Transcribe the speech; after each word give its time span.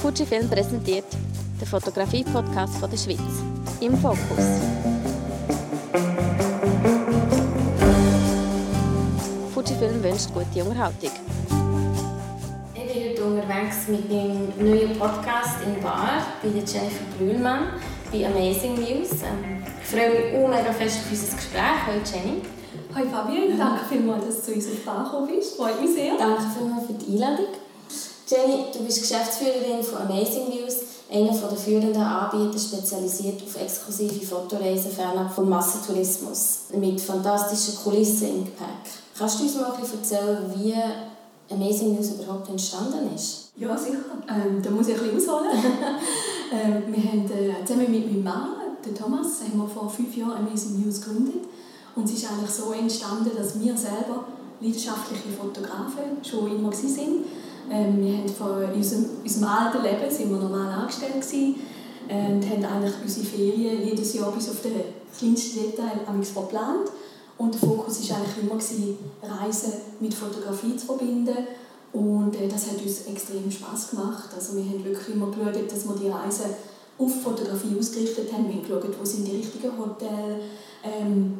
Fujifilm 0.00 0.48
präsentiert 0.48 1.04
den 1.60 1.66
Fotografie-Podcast 1.66 2.80
der 2.80 2.96
Schweiz. 2.96 3.20
Im 3.82 3.94
Fokus. 3.98 4.46
Fujifilm 9.52 10.02
wünscht 10.02 10.32
gute 10.32 10.64
Unterhaltung. 10.64 11.10
Ich 12.74 12.94
bin 12.94 13.10
heute 13.10 13.24
unterwegs 13.24 13.88
mit 13.88 14.10
meinem 14.10 14.48
neuen 14.58 14.98
Podcast 14.98 15.58
in 15.66 15.82
Bar 15.82 16.24
bei 16.42 16.48
Jennifer 16.48 17.04
Brühlmann 17.18 17.66
bei 18.10 18.24
Amazing 18.24 18.76
News. 18.76 19.10
Ähm, 19.22 19.62
ich 19.82 19.86
freue 19.86 20.08
mich 20.08 20.34
auch 20.34 20.48
mega 20.48 20.72
fest 20.72 21.00
auf 21.04 21.10
unser 21.10 21.36
Gespräch. 21.36 21.60
Hallo 21.86 22.00
Jenny. 22.10 22.40
Hi 22.94 23.04
Fabian, 23.04 23.58
danke 23.58 23.84
vielmals, 23.86 24.24
dass 24.24 24.36
du 24.36 24.42
zu 24.44 24.52
uns 24.54 24.66
auf 24.66 24.84
Bar 24.86 25.04
gekommen 25.04 25.26
bist. 25.26 25.56
Freut 25.58 25.78
mich 25.78 25.92
sehr. 25.92 26.16
Danke 26.16 26.42
vielmals 26.56 26.86
für 26.86 26.94
die 26.94 27.12
Einladung. 27.12 27.48
Jenny, 28.30 28.66
du 28.72 28.84
bist 28.84 29.00
Geschäftsführerin 29.00 29.82
von 29.82 30.02
Amazing 30.02 30.50
News, 30.50 30.76
einer 31.10 31.36
der 31.36 31.58
führenden 31.58 32.00
Anbieter 32.00 32.56
spezialisiert 32.56 33.42
auf 33.42 33.60
exklusive 33.60 34.24
Fotoreisen 34.24 34.92
fernab 34.92 35.34
vom 35.34 35.48
Massentourismus 35.48 36.66
mit 36.78 37.00
fantastischen 37.00 37.82
Kulissen 37.82 38.28
im 38.28 38.44
Gepäck. 38.44 38.86
Kannst 39.18 39.40
du 39.40 39.42
uns 39.42 39.56
mal 39.56 39.72
erzählen, 39.72 40.54
wie 40.54 40.72
Amazing 41.52 41.96
News 41.96 42.10
überhaupt 42.10 42.48
entstanden 42.48 43.12
ist? 43.16 43.50
Ja, 43.56 43.76
sicher. 43.76 43.98
Ähm, 44.28 44.62
da 44.62 44.70
muss 44.70 44.86
ich 44.86 44.94
ein 44.94 45.12
bisschen 45.12 45.28
ausholen. 45.28 45.50
ähm, 46.52 46.84
wir 46.86 47.02
haben 47.10 47.24
äh, 47.32 47.64
zusammen 47.64 47.90
mit 47.90 48.06
meinem 48.06 48.22
Mann, 48.22 48.50
den 48.86 48.94
Thomas, 48.94 49.40
haben 49.42 49.58
wir 49.58 49.66
vor 49.66 49.90
fünf 49.90 50.16
Jahren 50.16 50.46
Amazing 50.46 50.80
News 50.80 51.00
gegründet. 51.00 51.48
Und 51.96 52.04
es 52.04 52.12
ist 52.12 52.30
eigentlich 52.30 52.50
so 52.50 52.70
entstanden, 52.70 53.32
dass 53.36 53.58
wir 53.58 53.76
selber 53.76 54.24
leidenschaftliche 54.60 55.30
Fotografen 55.36 56.22
schon 56.22 56.46
immer 56.46 56.70
waren 56.70 57.24
ähm, 57.70 58.04
wir 58.04 58.18
haben 58.18 58.28
von 58.28 58.72
unserem, 58.74 59.06
unserem 59.22 59.48
alten 59.48 59.82
Leben 59.82 60.10
sind 60.10 60.30
wir 60.30 60.38
normal 60.38 60.80
angestellt 60.80 61.14
gewesen, 61.14 61.56
äh, 62.08 62.32
und 62.32 62.48
haben 62.48 62.64
eigentlich 62.64 62.94
unsere 63.02 63.26
Ferien 63.26 63.86
jedes 63.86 64.14
Jahr 64.14 64.32
bis 64.32 64.48
auf 64.48 64.62
den 64.62 64.72
kleinsten 65.16 65.62
Detail 65.62 66.00
verplant. 66.22 66.90
Und 67.38 67.54
der 67.54 67.60
Fokus 67.60 68.08
war 68.08 68.18
eigentlich 68.18 68.42
immer, 68.42 68.56
gewesen, 68.56 68.98
Reisen 69.22 69.72
mit 70.00 70.12
Fotografie 70.12 70.76
zu 70.76 70.86
verbinden. 70.86 71.36
Und 71.92 72.34
äh, 72.36 72.48
das 72.48 72.70
hat 72.70 72.82
uns 72.82 73.06
extrem 73.06 73.50
Spass 73.50 73.90
gemacht. 73.90 74.28
Also 74.34 74.56
wir 74.56 74.64
haben 74.64 74.84
wirklich 74.84 75.14
immer 75.14 75.30
geschaut, 75.30 75.72
dass 75.72 75.88
wir 75.88 75.96
die 75.96 76.08
Reise 76.08 76.44
auf 76.98 77.22
Fotografie 77.22 77.76
ausgerichtet 77.78 78.32
haben. 78.32 78.48
Wir 78.48 78.56
haben 78.56 78.62
geschaut, 78.62 79.00
wo 79.00 79.04
sind 79.04 79.26
die 79.26 79.36
richtigen 79.36 79.72
Hotels, 79.78 80.44
ähm, 80.84 81.34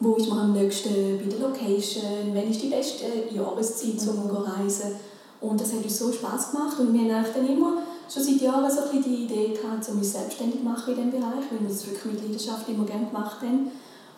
wo 0.00 0.14
ist 0.14 0.28
man 0.28 0.38
am 0.38 0.52
nächsten 0.52 1.18
bei 1.18 1.26
der 1.30 1.38
Location, 1.38 2.32
wann 2.34 2.50
ist 2.50 2.62
die 2.62 2.68
beste 2.68 3.04
Jahreszeit, 3.32 4.08
um 4.08 4.28
zu 4.28 4.34
reisen. 4.34 4.96
Und 5.40 5.60
das 5.60 5.72
hat 5.72 5.84
uns 5.84 5.98
so 5.98 6.12
Spass 6.12 6.52
gemacht 6.52 6.78
und 6.78 6.92
wir 6.92 7.14
haben 7.14 7.26
dann 7.34 7.46
immer 7.46 7.78
schon 8.12 8.22
seit 8.22 8.40
Jahren 8.40 8.70
so 8.70 8.80
ein 8.82 9.02
die 9.02 9.24
Idee 9.24 9.48
gehabt, 9.48 9.88
um 9.90 9.98
uns 9.98 10.12
selbstständig 10.12 10.60
zu 10.60 10.64
machen 10.64 10.94
in 10.94 10.96
diesem 10.96 11.10
Bereich, 11.10 11.44
weil 11.50 11.60
wir 11.60 11.68
das 11.68 11.86
wirklich 11.86 12.04
mit 12.04 12.22
Leidenschaft 12.22 12.68
immer 12.68 12.84
gerne 12.84 13.06
gemacht 13.06 13.42
haben. 13.42 13.70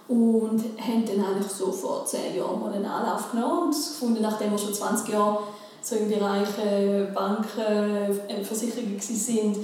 Und 0.08 0.62
haben 0.78 1.05
dann 1.05 1.25
eigentlich 1.25 1.50
so 1.50 1.73
vor 1.73 2.05
zehn 2.06 2.36
Jahren 2.36 2.61
mal 2.61 2.73
einen 2.73 2.86
Anlauf 2.86 3.33
genommen 3.33 3.64
und 3.64 3.75
gefunden, 3.75 4.23
nachdem 4.23 4.53
wir 4.53 4.58
schon 4.58 4.73
20 4.73 5.08
Jahre 5.08 5.41
so 5.83 5.97
im 5.97 6.08
Bereich 6.08 6.48
äh, 6.64 7.06
Banken, 7.12 8.19
äh, 8.28 8.45
Versicherungen 8.45 9.01
sind, 9.01 9.56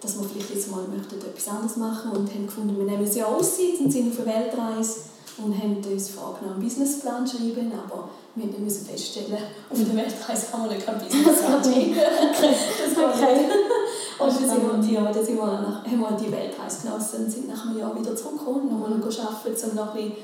dass 0.00 0.18
wir 0.18 0.28
vielleicht 0.28 0.52
jetzt 0.52 0.70
mal 0.70 0.82
möchten, 0.88 1.16
etwas 1.16 1.48
anderes 1.48 1.76
machen 1.76 2.10
und 2.10 2.28
haben 2.32 2.46
gefunden, 2.46 2.76
wir 2.76 2.84
nehmen 2.84 3.06
ein 3.06 3.16
Jahr 3.16 3.36
Auszeit 3.36 3.80
und 3.80 3.90
sind 3.90 4.12
auf 4.12 4.26
einer 4.26 4.34
Weltreise 4.34 5.13
und 5.38 5.56
haben 5.56 5.76
uns 5.76 6.10
vorgenommen, 6.10 6.54
einen 6.54 6.62
Businessplan 6.62 7.26
zu 7.26 7.38
schreiben, 7.38 7.72
aber 7.72 8.08
wir 8.34 8.46
müssen 8.58 8.86
feststellen, 8.86 9.38
auf 9.70 9.78
der 9.78 9.96
Weltreise 9.96 10.52
haben 10.52 10.68
wir 10.68 10.76
noch 10.76 10.84
keinen 10.84 11.00
Businessplan 11.00 11.62
geschrieben. 11.62 11.96
das 11.96 12.96
war 12.96 13.14
okay. 13.14 13.40
Und 14.18 14.28
dann, 14.28 14.48
sind 14.48 14.92
wir, 14.92 14.92
ja, 14.92 15.12
dann 15.12 15.24
sind 15.24 15.36
wir 15.36 15.46
nach, 15.46 15.84
haben 15.84 16.00
wir 16.00 16.12
die 16.12 16.30
Weltreise 16.30 16.86
genossen 16.86 17.24
und 17.24 17.30
sind 17.30 17.48
nach 17.48 17.66
einem 17.66 17.78
Jahr 17.78 17.98
wieder 17.98 18.14
zurückgekommen, 18.14 18.70
nochmal 18.70 18.92
arbeiten, 18.92 19.70
um 19.70 19.74
noch 19.74 19.94
ein 19.94 20.02
bisschen, 20.02 20.16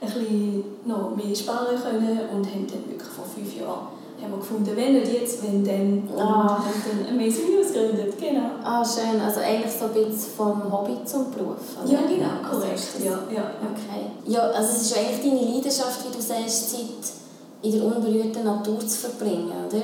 ein 0.00 0.06
bisschen 0.06 0.64
noch 0.86 1.14
mehr 1.14 1.36
sparen 1.36 1.76
können 1.76 2.20
und 2.32 2.46
haben 2.46 2.66
dann 2.66 2.88
wirklich 2.88 3.08
vor 3.08 3.26
fünf 3.26 3.54
Jahren 3.54 3.88
haben 4.24 4.32
wir 4.32 4.38
gefunden, 4.38 4.72
wenn 4.74 4.94
nicht 4.94 5.12
jetzt, 5.12 5.42
wenn 5.42 5.64
dann. 5.64 6.08
Und 6.08 6.20
ah. 6.20 6.58
haben 6.58 7.06
dann 7.06 7.14
Amazing 7.14 7.54
News 7.54 7.72
gegründet, 7.72 8.14
genau. 8.18 8.50
Ah, 8.62 8.84
schön. 8.84 9.20
Also 9.20 9.40
eigentlich 9.40 9.72
so 9.72 9.86
ein 9.86 9.92
bisschen 9.92 10.32
vom 10.36 10.72
Hobby 10.72 10.96
zum 11.04 11.30
Beruf, 11.30 11.56
oder? 11.82 11.92
Ja, 11.92 12.00
genau, 12.00 12.50
korrekt. 12.50 12.82
Also 12.94 13.04
ja, 13.04 13.18
ja, 13.30 13.50
Okay. 13.62 14.10
Ja, 14.26 14.40
also 14.50 14.70
es 14.70 14.82
ist 14.82 14.98
eigentlich 14.98 15.32
deine 15.32 15.54
Leidenschaft, 15.54 16.00
wie 16.06 16.16
du 16.16 16.22
sagst, 16.22 16.70
Zeit 16.70 17.14
in 17.62 17.72
der 17.72 17.84
unberührten 17.84 18.44
Natur 18.44 18.80
zu 18.80 18.98
verbringen, 18.98 19.52
oder? 19.66 19.82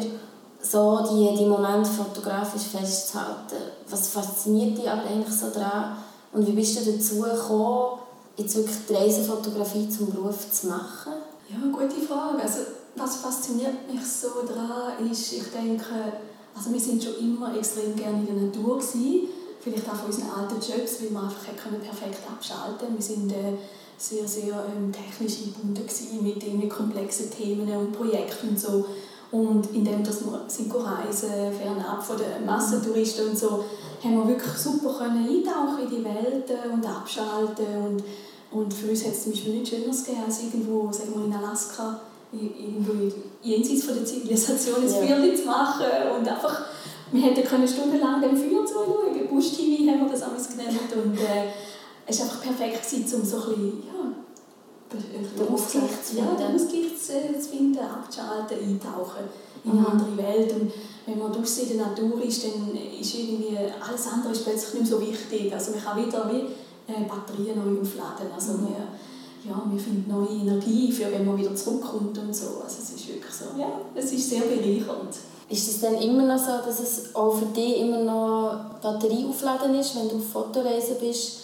So 0.62 1.00
die, 1.10 1.36
die 1.36 1.46
Momente 1.46 1.88
fotografisch 1.88 2.64
festzuhalten. 2.64 3.56
Was 3.88 4.08
fasziniert 4.08 4.76
dich 4.76 4.90
aber 4.90 5.04
eigentlich 5.04 5.34
so 5.34 5.48
daran? 5.48 5.96
Und 6.32 6.46
wie 6.46 6.52
bist 6.52 6.78
du 6.78 6.92
dazu 6.92 7.20
gekommen, 7.20 8.00
jetzt 8.36 8.56
wirklich 8.56 8.76
die 8.88 8.94
Reisefotografie 8.94 9.88
zum 9.88 10.10
Beruf 10.10 10.50
zu 10.50 10.68
machen? 10.68 11.12
Ja, 11.48 11.56
gute 11.72 12.00
Frage. 12.06 12.42
Also 12.42 12.58
was 12.96 13.16
fasziniert 13.16 13.90
mich 13.90 14.04
so 14.04 14.42
daran 14.46 15.10
ist, 15.10 15.32
ich 15.32 15.44
denke, 15.50 16.12
also 16.54 16.72
wir 16.72 16.80
sind 16.80 17.02
schon 17.02 17.16
immer 17.18 17.56
extrem 17.56 17.94
gerne 17.96 18.20
in 18.20 18.26
der 18.26 18.44
Natur 18.46 18.78
gewesen. 18.78 19.28
Vielleicht 19.60 19.88
auch 19.88 19.94
von 19.94 20.06
unseren 20.06 20.30
alten 20.30 20.54
Jobs, 20.54 21.00
weil 21.00 21.10
wir 21.10 21.22
einfach 21.22 21.44
perfekt 21.44 22.20
abschalten 22.30 22.78
konnten. 22.78 22.96
Wir 22.96 23.02
sind 23.02 23.32
äh, 23.32 23.56
sehr, 23.96 24.26
sehr 24.26 24.64
ähm, 24.74 24.90
technisch 24.90 25.38
eingebunden 25.44 26.24
mit 26.24 26.42
irgendwie 26.42 26.68
komplexen 26.68 27.30
Themen 27.30 27.68
und 27.76 27.92
Projekten 27.92 28.48
und 28.50 28.60
so. 28.60 28.86
Und 29.30 29.70
indem 29.72 30.02
dass 30.02 30.24
wir 30.24 30.44
sind 30.48 30.74
reisen, 30.74 31.30
fernab 31.56 32.02
von 32.02 32.16
den 32.16 32.44
Massentouristen 32.44 33.28
und 33.28 33.38
so, 33.38 33.64
haben 34.02 34.16
wir 34.16 34.28
wirklich 34.28 34.54
super 34.54 34.94
können 34.98 35.28
eintauchen 35.28 35.84
in 35.84 35.90
die 35.90 36.04
Welt 36.04 36.50
und 36.72 36.84
abschalten. 36.84 37.66
Und, 37.86 38.04
und 38.50 38.74
für 38.74 38.90
uns 38.90 39.04
hat 39.04 39.12
es 39.12 39.22
zum 39.22 39.32
Beispiel 39.32 39.52
nichts 39.52 39.68
Schöneres 39.68 40.04
gegeben, 40.04 40.24
als 40.26 40.42
irgendwo 40.42 40.90
sagen 40.90 41.12
wir, 41.14 41.26
in 41.26 41.32
Alaska 41.32 42.00
jenseits 43.42 43.84
von 43.84 43.94
der 43.94 44.04
Zivilisation 44.04 44.76
ein 44.76 45.08
ja. 45.08 45.34
Zu 45.34 45.46
machen 45.46 45.86
und 46.16 46.28
einfach, 46.28 46.66
wir 47.12 47.22
hätten 47.22 47.46
können 47.46 47.66
stundenlang 47.66 48.20
dem 48.20 48.36
Feuer 48.36 48.64
zuschauen, 48.64 49.28
Busch-TV 49.28 49.90
haben 49.90 50.04
wir 50.04 50.10
das 50.10 50.22
alles 50.22 50.48
genannt 50.48 50.90
und 50.94 51.18
äh, 51.18 51.50
es 52.06 52.20
war 52.20 52.26
einfach 52.26 52.42
perfekt, 52.42 52.88
gewesen, 52.88 53.20
um 53.20 53.26
so 53.26 53.36
ein 53.36 53.42
bisschen, 53.42 53.82
ja, 53.86 55.44
den 55.44 55.54
Ausgleich 55.54 56.02
zu 56.02 56.14
finden, 56.14 56.28
ja, 56.28 56.46
den 56.46 56.56
Ausgleich 56.56 56.98
zu, 56.98 57.48
finden, 57.48 57.78
abzuschalten, 57.78 58.58
eintauchen 58.58 59.24
in 59.64 59.70
eine 59.72 59.80
mhm. 59.80 59.86
andere 59.86 60.16
Welt 60.16 60.52
und 60.52 60.72
wenn 61.06 61.18
man 61.18 61.32
draußen 61.32 61.70
in 61.70 61.78
der 61.78 61.86
Natur 61.88 62.22
ist, 62.22 62.44
dann 62.44 62.74
ist 62.74 63.14
irgendwie 63.14 63.56
alles 63.56 64.06
andere 64.06 64.32
ist 64.32 64.44
plötzlich 64.44 64.74
nicht 64.80 64.90
mehr 64.90 64.98
so 64.98 65.00
wichtig, 65.00 65.52
also 65.52 65.72
man 65.72 65.82
kann 65.82 66.06
wieder 66.06 66.30
wie 66.30 66.92
äh, 66.92 67.04
Batterien 67.08 67.58
neu 67.58 67.80
aufladen, 67.80 68.26
also 68.34 68.54
mhm. 68.54 68.68
wir, 68.68 68.88
ja, 69.44 69.62
wir 69.70 69.80
finden 69.80 70.10
neue 70.10 70.28
Energie, 70.28 70.92
für 70.92 71.10
wenn 71.10 71.26
man 71.26 71.36
wieder 71.36 71.54
zurückkommt 71.54 72.16
und 72.18 72.34
so. 72.34 72.62
Also 72.62 72.78
es 72.82 72.90
ist 72.90 73.08
wirklich 73.08 73.32
so, 73.32 73.58
ja, 73.58 73.80
es 73.94 74.12
ist 74.12 74.28
sehr 74.28 74.42
bereichernd. 74.42 75.14
Ist 75.48 75.68
es 75.68 75.80
dann 75.80 75.96
immer 75.96 76.22
noch 76.22 76.38
so, 76.38 76.64
dass 76.64 76.78
es 76.80 77.14
auch 77.14 77.34
für 77.34 77.46
dich 77.46 77.80
immer 77.80 77.98
noch 78.04 78.80
Batterie 78.80 79.26
aufladen 79.28 79.74
ist, 79.74 79.96
wenn 79.96 80.08
du 80.08 80.16
auf 80.16 80.28
Fotoreise 80.32 80.94
bist? 81.00 81.40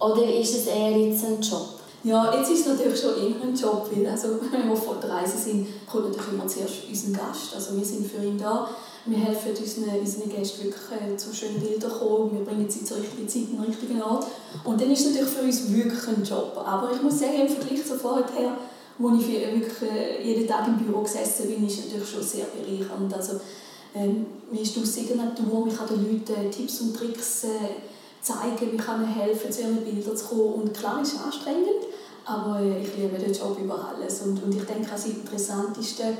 Oder 0.00 0.24
ist 0.34 0.56
es 0.56 0.66
eher 0.66 0.90
jetzt 0.90 1.24
ein 1.24 1.40
Job? 1.40 1.68
Ja, 2.02 2.34
jetzt 2.36 2.50
ist 2.50 2.60
es 2.60 2.66
natürlich 2.66 3.00
schon 3.00 3.16
immer 3.16 3.44
ein 3.44 3.54
Job, 3.54 3.88
weil 3.92 4.06
also, 4.06 4.28
wenn 4.50 4.64
wir 4.64 4.72
auf 4.72 4.84
Fotoreise 4.84 5.36
sind, 5.36 5.66
kommt 5.90 6.08
natürlich 6.08 6.32
immer 6.32 6.46
zuerst 6.46 6.74
unser 6.88 7.18
Gast. 7.18 7.54
Also 7.54 7.76
wir 7.76 7.84
sind 7.84 8.10
für 8.10 8.24
ihn 8.24 8.38
da 8.38 8.68
wir 9.06 9.18
helfen 9.18 9.52
unseren, 9.56 10.00
unseren 10.00 10.28
Gästen 10.28 10.64
wirklich 10.64 11.12
äh, 11.12 11.16
zu 11.16 11.32
schönen 11.32 11.60
Bildern 11.60 11.90
kommen, 11.90 12.32
wir 12.32 12.44
bringen 12.44 12.68
sie 12.68 12.84
zur 12.84 12.98
richtigen 12.98 13.28
Zeit 13.28 13.52
den 13.52 13.60
richtigen 13.60 14.02
Ort. 14.02 14.26
Und 14.64 14.80
dann 14.80 14.90
ist 14.90 15.00
es 15.00 15.06
natürlich 15.06 15.30
für 15.30 15.42
uns 15.42 15.72
wirklich 15.72 16.08
ein 16.08 16.24
Job. 16.24 16.52
Aber 16.56 16.90
ich 16.92 17.02
muss 17.02 17.18
sagen, 17.20 17.40
im 17.40 17.48
Vergleich 17.48 17.86
zu 17.86 17.96
vorher, 17.96 18.58
wo 18.98 19.10
ich 19.10 19.28
wirklich 19.28 19.90
äh, 19.90 20.22
jeden 20.22 20.48
Tag 20.48 20.66
im 20.66 20.78
Büro 20.78 21.02
gesessen 21.02 21.48
bin, 21.48 21.66
ist 21.66 21.78
es 21.78 21.84
natürlich 21.86 22.10
schon 22.10 22.22
sehr 22.22 22.46
bereichernd. 22.46 23.14
Also, 23.14 23.40
ähm, 23.94 24.26
man 24.50 24.60
ist 24.60 24.76
aus 24.76 24.94
der 24.94 25.16
Natur, 25.16 25.66
man 25.66 25.76
kann 25.76 25.88
den 25.88 26.12
Leuten 26.12 26.50
Tipps 26.50 26.80
und 26.80 26.96
Tricks 26.96 27.44
äh, 27.44 27.48
zeigen, 28.20 28.72
wie 28.72 28.76
kann 28.76 29.02
man 29.02 29.14
helfen, 29.14 29.52
zu 29.52 29.62
ihren 29.62 29.84
Bildern 29.84 30.16
zu 30.16 30.24
kommen. 30.26 30.54
Und 30.54 30.74
klar, 30.74 31.00
es 31.00 31.12
ist 31.12 31.22
anstrengend, 31.24 31.86
aber 32.24 32.60
äh, 32.60 32.82
ich 32.82 32.96
liebe 32.96 33.16
den 33.18 33.32
Job 33.32 33.56
über 33.62 33.94
alles. 33.94 34.22
Und, 34.22 34.42
und 34.42 34.54
ich 34.54 34.64
denke, 34.64 34.88
das 34.90 35.06
Interessanteste 35.06 36.16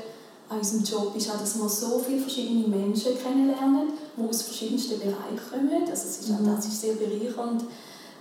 an 0.49 0.59
unserem 0.59 0.83
Job 0.83 1.13
ist 1.15 1.29
auch, 1.29 1.39
dass 1.39 1.59
wir 1.59 1.67
so 1.67 1.99
viele 1.99 2.21
verschiedene 2.21 2.67
Menschen 2.67 3.17
kennenlernen, 3.21 3.89
die 4.15 4.29
aus 4.29 4.43
verschiedensten 4.43 4.99
Bereichen 4.99 5.39
kommen. 5.49 5.83
Also 5.89 6.07
es 6.07 6.19
ist, 6.19 6.29
mhm. 6.29 6.45
das 6.55 6.65
ist 6.65 6.81
sehr 6.81 6.93
bereichernd. 6.93 7.63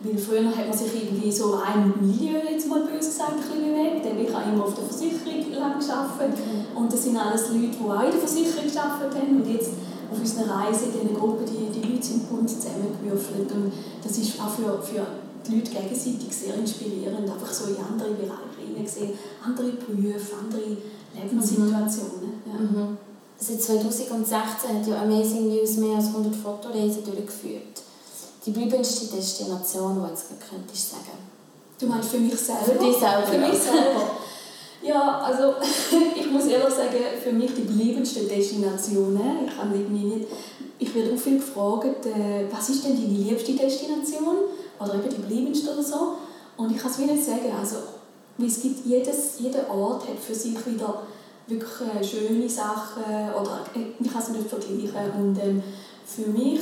Weil 0.00 0.18
früher 0.18 0.44
hat 0.44 0.68
man 0.68 0.76
sich 0.76 0.92
irgendwie 0.92 1.32
so 1.32 1.54
ein 1.54 1.94
Milieu, 2.00 2.36
jetzt 2.50 2.68
mal 2.68 2.84
böse 2.84 3.08
gesagt, 3.08 3.32
ein 3.32 3.40
bisschen 3.40 3.72
bewegt. 3.72 4.04
Ich 4.04 4.34
habe 4.34 4.52
immer 4.52 4.64
auf 4.64 4.74
der 4.74 4.84
Versicherung 4.84 5.52
lang 5.52 5.78
gearbeitet. 5.78 6.36
Mhm. 6.36 6.76
Und 6.76 6.92
das 6.92 7.04
sind 7.04 7.16
alles 7.16 7.48
Leute, 7.48 7.72
die 7.72 7.80
auch 7.80 8.04
in 8.04 8.10
der 8.10 8.20
Versicherung 8.20 8.68
gearbeitet 8.70 9.14
haben. 9.14 9.40
Und 9.40 9.48
jetzt 9.48 9.70
auf 10.10 10.18
unserer 10.18 10.50
Reise 10.50 10.86
in 10.86 10.92
dieser 10.92 11.14
Gruppe, 11.14 11.44
die, 11.46 11.72
die 11.72 11.92
Leute 11.92 12.04
sind 12.04 12.28
bunt 12.28 12.50
zusammengewürfelt. 12.50 13.50
Und 13.52 13.72
das 14.02 14.18
ist 14.18 14.38
auch 14.38 14.50
für, 14.50 14.82
für 14.82 15.06
die 15.46 15.56
Leute 15.56 15.70
gegenseitig 15.70 16.28
sehr 16.30 16.54
inspirierend, 16.56 17.30
einfach 17.30 17.52
so 17.52 17.70
in 17.70 17.78
andere 17.80 18.10
Bereiche 18.10 18.66
hineingesehen. 18.66 19.12
Andere 19.42 19.70
Berufe, 19.80 20.36
andere 20.42 20.76
Lebenssituationen. 21.22 22.42
Ja. 22.46 22.60
Mhm. 22.60 22.98
Seit 23.38 23.62
2016 23.62 24.78
hat 24.78 24.86
ja 24.86 25.02
Amazing 25.02 25.48
News 25.48 25.76
mehr 25.76 25.96
als 25.96 26.06
100 26.06 26.34
Fotoreisen 26.34 27.04
durchgeführt. 27.04 27.82
Die 28.44 28.50
bleibendste 28.50 29.14
Destination, 29.14 30.00
die 30.00 30.08
jetzt 30.08 30.28
könnte 30.28 30.72
ich 30.72 30.82
sagen. 30.82 31.18
Du 31.78 31.86
meinst 31.86 32.08
für 32.08 32.18
mich 32.18 32.38
selber? 32.38 32.64
Für 32.64 32.78
dich 32.78 32.96
selber. 32.96 33.26
Für 33.26 33.38
mich 33.38 33.58
selber. 33.58 34.10
Ja, 34.82 35.20
also 35.20 35.54
ich 36.14 36.30
muss 36.30 36.46
ehrlich 36.46 36.74
sagen, 36.74 36.96
für 37.20 37.32
mich 37.32 37.50
die 37.54 37.62
bleibendste 37.62 38.20
Destination, 38.20 39.18
ich 39.44 39.56
kann 39.56 39.72
irgendwie 39.72 40.04
nicht, 40.04 40.26
ich 40.78 40.94
werde 40.94 41.14
auch 41.14 41.18
viel 41.18 41.38
gefragt, 41.38 42.06
äh, 42.06 42.44
was 42.50 42.68
ist 42.68 42.84
denn 42.84 42.94
deine 42.94 43.08
liebste 43.08 43.54
Destination? 43.54 44.36
Oder 44.78 44.94
eben 44.94 45.08
die 45.08 45.22
bleibendste 45.22 45.72
oder 45.72 45.82
so. 45.82 46.14
Und 46.56 46.70
ich 46.70 46.78
kann 46.78 46.90
es 46.90 46.98
wie 46.98 47.06
nicht 47.06 47.24
sagen, 47.24 47.52
also 47.58 47.76
weil 48.38 48.46
es 48.46 48.60
gibt 48.60 48.84
jedes, 48.86 49.38
jeder 49.38 49.70
Ort 49.70 50.08
hat 50.08 50.18
für 50.18 50.34
sich 50.34 50.54
wieder 50.66 51.02
wirklich 51.46 51.88
äh, 51.94 52.04
schöne 52.04 52.48
Sachen 52.48 53.02
oder 53.04 53.60
äh, 53.74 53.92
ich 54.00 54.12
kann 54.12 54.22
es 54.22 54.28
nicht 54.30 54.48
vergleichen 54.48 55.12
und 55.18 55.38
ähm, 55.42 55.62
für 56.04 56.28
mich 56.30 56.60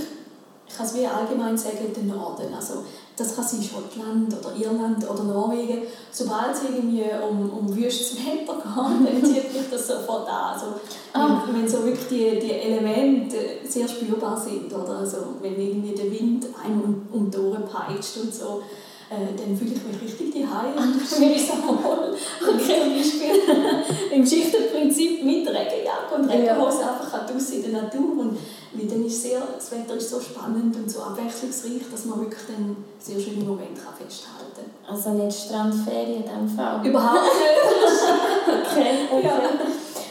ich 0.66 0.74
kann 0.76 0.86
es 0.86 0.94
wie 0.94 1.06
allgemein 1.06 1.56
sagen, 1.56 1.92
den 1.94 2.08
Norden. 2.08 2.52
Also, 2.54 2.84
das 3.16 3.36
kann 3.36 3.44
sein 3.44 3.62
Schottland 3.62 4.34
oder 4.34 4.56
Irland 4.56 5.08
oder 5.08 5.22
Norwegen. 5.22 5.82
Sobald 6.10 6.54
es 6.54 6.62
irgendwie 6.62 7.04
um, 7.22 7.50
um 7.50 7.76
wüstes 7.76 8.16
Wetter 8.16 8.54
geht, 8.54 8.64
dann 8.74 9.24
zieht 9.24 9.54
mich 9.54 9.70
das 9.70 9.86
sofort 9.86 10.28
an. 10.28 10.54
Also, 10.54 10.66
ah. 11.12 11.42
wenn, 11.46 11.62
wenn 11.62 11.68
so 11.68 11.84
wirklich 11.84 12.08
die, 12.08 12.38
die 12.40 12.52
Elemente 12.52 13.36
sehr 13.68 13.86
spürbar 13.86 14.36
sind. 14.36 14.72
Oder 14.72 14.98
also, 14.98 15.18
wenn 15.40 15.60
irgendwie 15.60 15.94
der 15.94 16.10
Wind 16.10 16.46
einem 16.64 16.80
um, 16.80 17.06
um 17.12 17.30
die 17.30 17.38
Ohren 17.38 17.64
peitscht 17.66 18.16
und 18.16 18.34
so 18.34 18.62
äh, 19.10 19.36
dann 19.36 19.56
fühle 19.56 19.72
ich 19.72 19.84
mich 19.84 20.02
richtig 20.02 20.32
die 20.32 20.42
und 20.42 21.00
fühle 21.06 21.30
mich 21.30 21.46
so 21.46 21.54
wohl. 21.54 22.16
Okay. 22.40 22.80
Zum 22.80 22.94
Beispiel 22.96 24.12
im 24.12 24.26
Schichtenprinzip 24.26 25.24
mit 25.24 25.46
Regenjacke 25.46 26.14
und 26.16 26.28
Regenhose 26.28 26.80
ja. 26.80 26.88
einfach 26.88 27.12
raus 27.12 27.50
in 27.50 27.62
der 27.62 27.82
Natur. 27.82 28.18
Und 28.18 28.38
weil 28.72 28.86
dann 28.88 29.04
ist 29.04 29.22
sehr, 29.22 29.40
das 29.54 29.70
Wetter 29.70 29.94
ist 29.94 30.10
so 30.10 30.20
spannend 30.20 30.74
und 30.74 30.90
so 30.90 31.02
abwechslungsreich, 31.02 31.82
dass 31.90 32.04
man 32.06 32.20
wirklich 32.20 32.42
dann 32.48 32.76
sehr 32.98 33.20
schöne 33.20 33.44
Momente 33.44 33.80
kann 33.80 33.94
festhalten 33.94 34.44
kann. 34.56 34.94
Also 34.94 35.10
nicht 35.10 35.38
Strandferien 35.38 36.22
in 36.22 36.22
diesem 36.22 36.48
Fall? 36.48 36.84
Überhaupt 36.84 37.22
nicht. 37.22 38.48
okay, 38.48 38.90
okay. 39.12 39.24
Ja. 39.24 39.40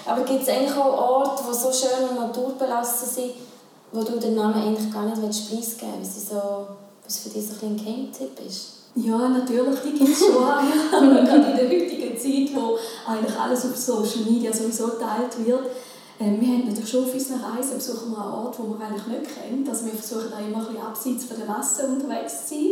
Aber 0.05 0.23
gibt 0.23 0.43
es 0.43 0.49
eigentlich 0.49 0.75
auch 0.75 1.21
Orte, 1.21 1.43
die 1.49 1.53
so 1.55 1.71
schön 1.71 2.09
und 2.09 2.15
naturbelassen 2.15 3.09
sind, 3.09 3.31
wo 3.91 4.03
du 4.03 4.19
den 4.19 4.35
Namen 4.35 4.55
eigentlich 4.55 4.91
gar 4.91 5.05
nicht 5.05 5.21
preisgeben 5.49 5.93
willst, 5.99 6.31
weil 6.31 6.39
so, 6.39 6.67
was 7.03 7.17
für 7.19 7.29
dich 7.29 7.45
so 7.47 7.65
ein, 7.65 7.71
ein 7.73 7.77
Geheimtipp 7.77 8.39
ist? 8.45 8.82
Ja, 8.95 9.27
natürlich, 9.27 9.79
die 9.79 9.97
gibt 9.97 10.11
es 10.11 10.19
schon. 10.19 10.33
Gerade 10.91 11.51
in 11.51 11.57
der 11.57 11.69
heutigen 11.69 12.17
Zeit, 12.17 12.55
wo 12.55 12.77
eigentlich 13.09 13.39
alles 13.39 13.65
auf 13.65 13.75
Social 13.75 14.23
Media 14.29 14.53
sowieso 14.53 14.87
geteilt 14.87 15.45
wird. 15.45 15.65
Ähm, 16.19 16.39
wir 16.39 16.47
haben 16.47 16.67
natürlich 16.67 16.89
schon 16.89 17.05
auf 17.05 17.13
unseren 17.13 17.41
Reisen 17.41 17.77
besuchen 17.77 18.11
wir 18.11 18.21
einen 18.21 18.33
Ort, 18.33 18.57
den 18.57 18.79
wir 18.79 18.85
eigentlich 18.85 19.07
nicht 19.07 19.35
kennen. 19.35 19.67
Also 19.67 19.85
wir 19.85 19.93
versuchen 19.93 20.31
auch 20.31 20.47
immer 20.47 20.59
ein 20.59 20.65
bisschen 20.65 20.85
abseits 20.85 21.25
von 21.25 21.37
der 21.37 21.47
Masse 21.47 21.87
unterwegs 21.87 22.47
zu 22.47 22.53
sein. 22.53 22.69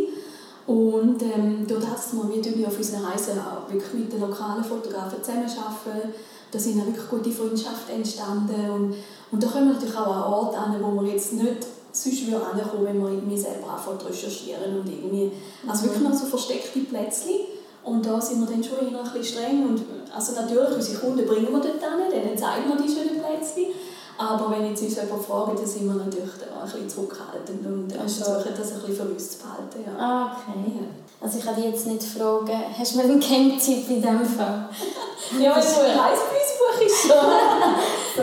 Und 0.66 1.22
ähm, 1.22 1.66
dort 1.66 1.88
hat 1.88 1.98
es 1.98 2.12
wir 2.12 2.68
auf 2.68 2.78
unseren 2.78 3.04
Reisen 3.04 3.40
auch 3.40 3.70
wirklich 3.70 3.92
mit 3.94 4.12
den 4.12 4.20
lokalen 4.20 4.62
Fotografen 4.62 5.22
zusammenarbeiten. 5.22 6.14
Da 6.52 6.58
sind 6.58 6.80
auch 6.80 6.86
wirklich 6.86 7.08
gute 7.08 7.32
Freundschaften 7.32 7.96
entstanden. 7.96 8.70
Und, 8.70 8.94
und 9.32 9.42
da 9.42 9.48
kommen 9.48 9.68
wir 9.68 9.74
natürlich 9.74 9.96
auch 9.96 10.06
an 10.06 10.32
Orte 10.32 10.58
an, 10.58 10.76
wo 10.80 11.02
wir 11.02 11.12
jetzt 11.12 11.32
nicht 11.32 11.66
sonst 11.92 12.26
würde 12.26 12.44
ankommen, 12.44 12.84
wenn 12.84 13.02
wir 13.02 13.10
irgendwie 13.10 13.38
selber 13.38 13.70
anfangen 13.70 14.00
recherchieren 14.00 14.80
und 14.80 14.86
irgendwie, 14.88 15.32
also 15.68 15.84
wirklich 15.84 16.02
noch 16.02 16.14
so 16.14 16.26
versteckte 16.26 16.80
Plätzchen. 16.80 17.40
Und 17.84 18.06
da 18.06 18.20
sind 18.20 18.40
wir 18.40 18.46
dann 18.46 18.62
schon 18.62 18.78
eher 18.78 18.98
ein 18.98 19.12
bisschen 19.12 19.24
streng. 19.24 19.66
Und, 19.66 19.82
also 20.14 20.32
natürlich, 20.32 20.74
unsere 20.74 20.98
Kunden 20.98 21.26
bringen 21.26 21.50
wir 21.50 21.60
dort 21.60 21.82
hin, 21.82 22.10
denen 22.12 22.38
zeigen 22.38 22.68
wir 22.68 22.76
die 22.76 22.92
schönen 22.92 23.20
Plätzchen. 23.20 23.74
Aber 24.18 24.50
wenn 24.50 24.66
jetzt 24.66 24.82
uns 24.82 24.94
jemand 24.94 25.24
fragt, 25.24 25.58
dann 25.58 25.66
sind 25.66 25.86
wir 25.86 25.94
natürlich 25.94 26.30
ein 26.30 26.64
bisschen 26.64 26.88
zurückhaltend 26.88 27.66
und 27.66 27.98
also. 27.98 28.24
versuchen 28.24 28.52
das 28.56 28.72
ein 28.72 28.80
bisschen 28.80 28.96
für 28.96 29.12
uns 29.12 29.30
zu 29.30 29.38
behalten. 29.38 29.84
Ja. 29.84 29.98
Ah, 29.98 30.36
okay. 30.36 30.58
Ja. 30.66 30.86
Also 31.20 31.38
ich 31.38 31.44
kann 31.44 31.56
dich 31.56 31.64
jetzt 31.64 31.86
nicht 31.86 32.02
fragen, 32.02 32.62
hast 32.78 32.92
du 32.92 32.98
mir 32.98 33.04
einen 33.04 33.20
Camp-Tipp 33.20 33.88
in 33.88 34.02
diesem 34.02 34.24
Fall? 34.24 34.68
ja, 35.40 35.54
du 35.54 35.80
ein 35.80 35.98
Reisebüsbuch 35.98 36.80
ist 36.84 37.02
schon. 37.02 37.16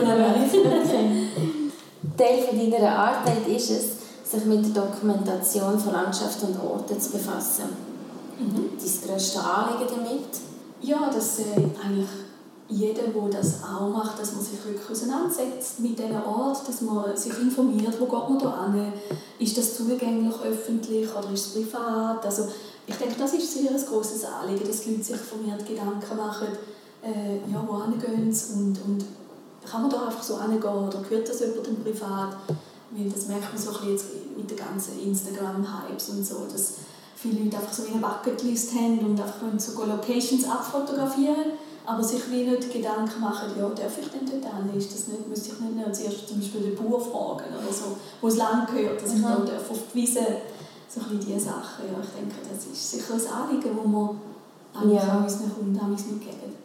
okay. 0.82 1.59
Teil 2.20 2.42
von 2.42 2.70
deiner 2.70 2.98
Arbeit 2.98 3.48
ist 3.48 3.70
es, 3.70 3.84
sich 4.30 4.44
mit 4.44 4.76
der 4.76 4.82
Dokumentation 4.82 5.78
von 5.78 5.92
Landschaft 5.92 6.42
und 6.42 6.60
Orten 6.62 7.00
zu 7.00 7.12
befassen. 7.12 7.64
Mhm. 8.38 8.70
Dein 8.78 9.08
grösstes 9.08 9.42
Anliegen 9.42 9.90
damit? 9.96 10.28
Ja, 10.82 11.10
dass 11.10 11.38
äh, 11.38 11.44
eigentlich 11.82 12.08
jeder, 12.68 13.02
der 13.04 13.40
das 13.40 13.64
auch 13.64 13.88
macht, 13.88 14.20
dass 14.20 14.34
man 14.34 14.44
sich 14.44 14.64
wirklich 14.64 14.88
auseinandersetzt 14.88 15.80
mit 15.80 15.98
diesem 15.98 16.22
Ort, 16.22 16.68
dass 16.68 16.82
man 16.82 17.16
sich 17.16 17.36
informiert, 17.40 17.98
wo 17.98 18.04
geht 18.04 18.28
man 18.28 18.38
da 18.38 18.72
hin, 18.72 18.92
ist 19.38 19.56
das 19.56 19.76
zugänglich 19.76 20.34
öffentlich 20.44 21.08
oder 21.16 21.32
ist 21.32 21.46
es 21.46 21.52
privat. 21.54 22.24
Also 22.24 22.48
ich 22.86 22.94
denke, 22.96 23.14
das 23.18 23.32
ist 23.32 23.52
sehr 23.52 23.70
ein 23.70 23.84
grosses 23.84 24.24
Anliegen, 24.24 24.68
dass 24.68 24.82
die 24.82 24.90
Leute 24.90 25.04
sich 25.04 25.16
vermehrt 25.16 25.66
Gedanken 25.66 26.16
machen, 26.16 26.48
äh, 27.02 27.50
ja, 27.50 27.64
wohin 27.66 27.98
gehen 27.98 28.32
sie 28.32 28.52
und, 28.52 28.78
und 28.86 29.04
kann 29.68 29.82
man 29.82 29.90
da 29.90 30.06
einfach 30.06 30.22
so 30.22 30.40
hingehen 30.40 30.62
oder 30.62 31.00
gehört 31.02 31.28
das 31.28 31.40
jemandem 31.40 31.82
privat? 31.82 32.36
Weil 32.90 33.10
das 33.10 33.26
merkt 33.28 33.52
man 33.52 33.62
so 33.62 33.70
ein 33.70 33.90
jetzt 33.90 34.06
mit 34.36 34.50
den 34.50 34.56
ganzen 34.56 34.98
Instagram-Hypes 35.00 36.08
und 36.10 36.26
so, 36.26 36.46
dass 36.50 36.74
viele 37.14 37.44
Leute 37.44 37.56
einfach 37.58 37.72
so 37.72 37.84
eine 37.84 38.00
Bucketlist 38.00 38.74
haben 38.74 38.98
und 39.00 39.20
einfach 39.20 39.40
so 39.58 39.84
Locations 39.84 40.44
abfotografieren, 40.44 41.52
aber 41.86 42.02
sich 42.02 42.30
wie 42.30 42.44
nicht 42.44 42.72
Gedanken 42.72 43.20
machen, 43.20 43.50
ja, 43.58 43.68
darf 43.68 43.98
ich 43.98 44.08
denn 44.08 44.26
dort 44.26 44.54
hin? 44.54 44.78
Ist 44.78 44.92
das 44.92 45.08
nicht, 45.08 45.28
müsste 45.28 45.52
ich 45.52 45.60
nicht 45.60 45.96
zuerst 45.96 46.28
zum 46.28 46.40
Beispiel 46.40 46.62
den 46.62 46.76
Bauer 46.76 47.00
fragen 47.00 47.54
oder 47.54 47.72
so, 47.72 47.96
wo 48.20 48.28
es 48.28 48.36
lang 48.36 48.66
gehört, 48.66 49.02
dass 49.02 49.12
ich 49.12 49.18
mhm. 49.18 49.46
da 49.46 49.56
auf 49.56 49.78
die 49.92 50.00
Wiese, 50.00 50.26
so 50.88 51.00
ein 51.00 51.20
diese 51.20 51.38
Sachen. 51.38 51.84
Ja, 51.86 52.00
ich 52.02 52.10
denke, 52.10 52.36
das 52.42 52.66
ist 52.66 52.90
sicher 52.90 53.14
ein 53.14 53.42
Anliegen, 53.42 53.76
das 54.72 54.88
wir 54.88 54.94
ja. 54.94 55.22
unseren 55.22 55.54
Kunden 55.54 55.90
mitgeben 55.90 56.59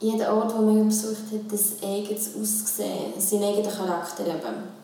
jeder 0.00 0.34
Ort, 0.34 0.52
den 0.52 0.64
man 0.64 0.88
besucht 0.88 1.26
hat, 1.30 1.52
ein 1.52 1.88
eigenes 1.88 2.30
Aussehen, 2.34 3.12
seinen 3.18 3.44
eigenen 3.44 3.70
Charakter 3.70 4.26
eben. 4.26 4.80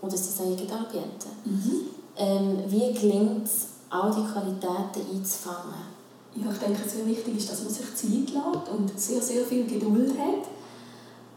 Oder 0.00 0.16
sein 0.16 0.46
eigenes 0.46 0.72
Ambiente. 0.72 1.28
Mhm. 1.44 1.72
Ähm, 2.16 2.58
wie 2.68 2.92
gelingt 2.92 3.44
es, 3.44 3.66
all 3.90 4.10
diese 4.10 4.26
Qualitäten 4.26 5.16
einzufangen? 5.16 5.90
Ja, 6.34 6.46
ich 6.52 6.58
denke, 6.58 6.88
sehr 6.88 7.04
wichtig 7.06 7.36
ist, 7.36 7.50
dass 7.50 7.62
man 7.62 7.72
sich 7.72 7.94
Zeit 7.94 8.34
lässt 8.34 8.68
und 8.70 8.98
sehr, 8.98 9.20
sehr 9.20 9.44
viel 9.44 9.66
Geduld 9.66 10.12
hat. 10.16 10.46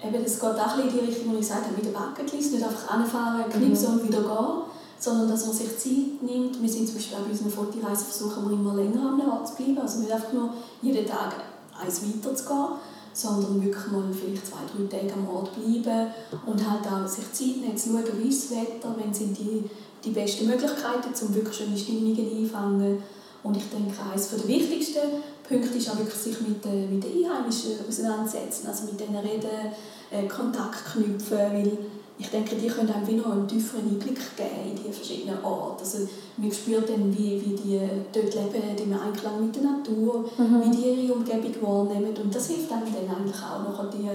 Eben, 0.05 0.23
das 0.23 0.39
geht 0.39 0.49
auch 0.49 0.77
in 0.77 0.91
die 0.91 0.99
Richtung, 0.99 1.31
wo 1.31 1.33
ich 1.33 1.39
gesagt 1.39 1.65
habe, 1.65 1.75
mit 1.75 1.85
der 1.85 1.97
Bucketlist, 1.97 2.53
nicht 2.53 2.63
einfach 2.63 2.89
anfahren, 2.89 3.49
knipsen 3.49 3.95
mhm. 3.95 3.99
und 4.01 4.07
wieder 4.07 4.21
gehen, 4.21 4.61
sondern 4.99 5.29
dass 5.29 5.47
man 5.47 5.55
sich 5.55 5.77
Zeit 5.79 6.21
nimmt. 6.21 6.61
Wir 6.61 6.69
sind 6.69 6.85
zum 6.85 6.95
Beispiel 6.95 7.17
bei 7.17 7.31
unseren 7.31 7.49
Fotoreisen 7.49 8.05
versuchen 8.05 8.49
wir 8.49 8.53
immer 8.53 8.75
länger 8.75 9.09
am 9.09 9.31
Ort 9.31 9.47
zu 9.47 9.55
bleiben, 9.55 9.79
also 9.79 9.99
nicht 9.99 10.11
einfach 10.11 10.31
nur 10.31 10.53
jeden 10.81 11.07
Tag 11.07 11.33
eins 11.81 12.01
weiter 12.03 12.35
zu 12.35 12.45
gehen, 12.45 12.67
sondern 13.13 13.63
wirklich 13.63 13.87
mal 13.91 14.03
vielleicht 14.11 14.47
zwei, 14.47 14.57
drei 14.75 14.97
Tage 14.97 15.13
am 15.13 15.29
Ort 15.29 15.51
bleiben 15.55 16.11
und 16.45 16.69
halt 16.69 16.85
auch 16.87 17.07
sich 17.07 17.31
Zeit 17.31 17.61
nehmen, 17.61 17.77
zu 17.77 17.89
schauen, 17.89 18.03
wie 18.21 18.29
das 18.29 18.51
Wetter, 18.51 18.95
wenn 18.97 19.13
sind 19.13 19.37
die, 19.37 19.69
die 20.03 20.11
besten 20.11 20.47
Möglichkeiten, 20.47 21.13
um 21.21 21.35
wirklich 21.35 21.55
schöne 21.55 21.77
Stimmungen 21.77 22.17
einzufangen. 22.17 23.03
Und 23.43 23.57
ich 23.57 23.69
denke, 23.69 23.93
eines 24.09 24.29
der 24.29 24.47
wichtigsten 24.47 25.21
Punkte 25.47 25.77
ist 25.77 25.89
auch 25.89 25.97
wirklich, 25.97 26.15
sich 26.15 26.41
mit, 26.41 26.63
den, 26.63 26.93
mit 26.93 27.03
den 27.03 27.25
Einheimischen 27.25 27.73
auseinandersetzen, 27.87 28.67
also 28.67 28.85
mit 28.85 28.99
denen 28.99 29.17
reden, 29.17 29.73
äh, 30.09 30.27
Kontakt 30.27 30.85
knüpfen, 30.93 31.37
weil 31.37 31.77
ich 32.23 32.29
denke, 32.29 32.55
die 32.55 32.67
können 32.67 32.89
einem 32.89 33.05
wie 33.05 33.15
noch 33.15 33.31
einen 33.31 33.47
tieferen 33.47 33.83
Einblick 33.83 34.19
geben 34.37 34.71
in 34.71 34.75
die 34.81 34.91
verschiedenen 34.91 35.43
Orte. 35.43 35.83
Also 35.83 36.07
man 36.37 36.51
spürt 36.51 36.89
dann, 36.89 37.15
wie, 37.15 37.41
wie 37.41 37.55
die 37.55 37.79
dort 38.13 38.33
leben, 38.33 38.77
im 38.77 38.97
Einklang 38.97 39.45
mit 39.45 39.55
der 39.55 39.63
Natur, 39.63 40.25
mhm. 40.37 40.63
wie 40.63 40.75
die 40.75 41.03
ihre 41.03 41.13
Umgebung 41.13 41.61
wahrnehmen. 41.61 42.15
Und 42.15 42.33
das 42.33 42.47
hilft 42.47 42.71
einem 42.71 42.85
dann 42.85 43.15
eigentlich 43.17 43.41
auch 43.43 43.63
noch 43.67 43.89
die, 43.91 44.09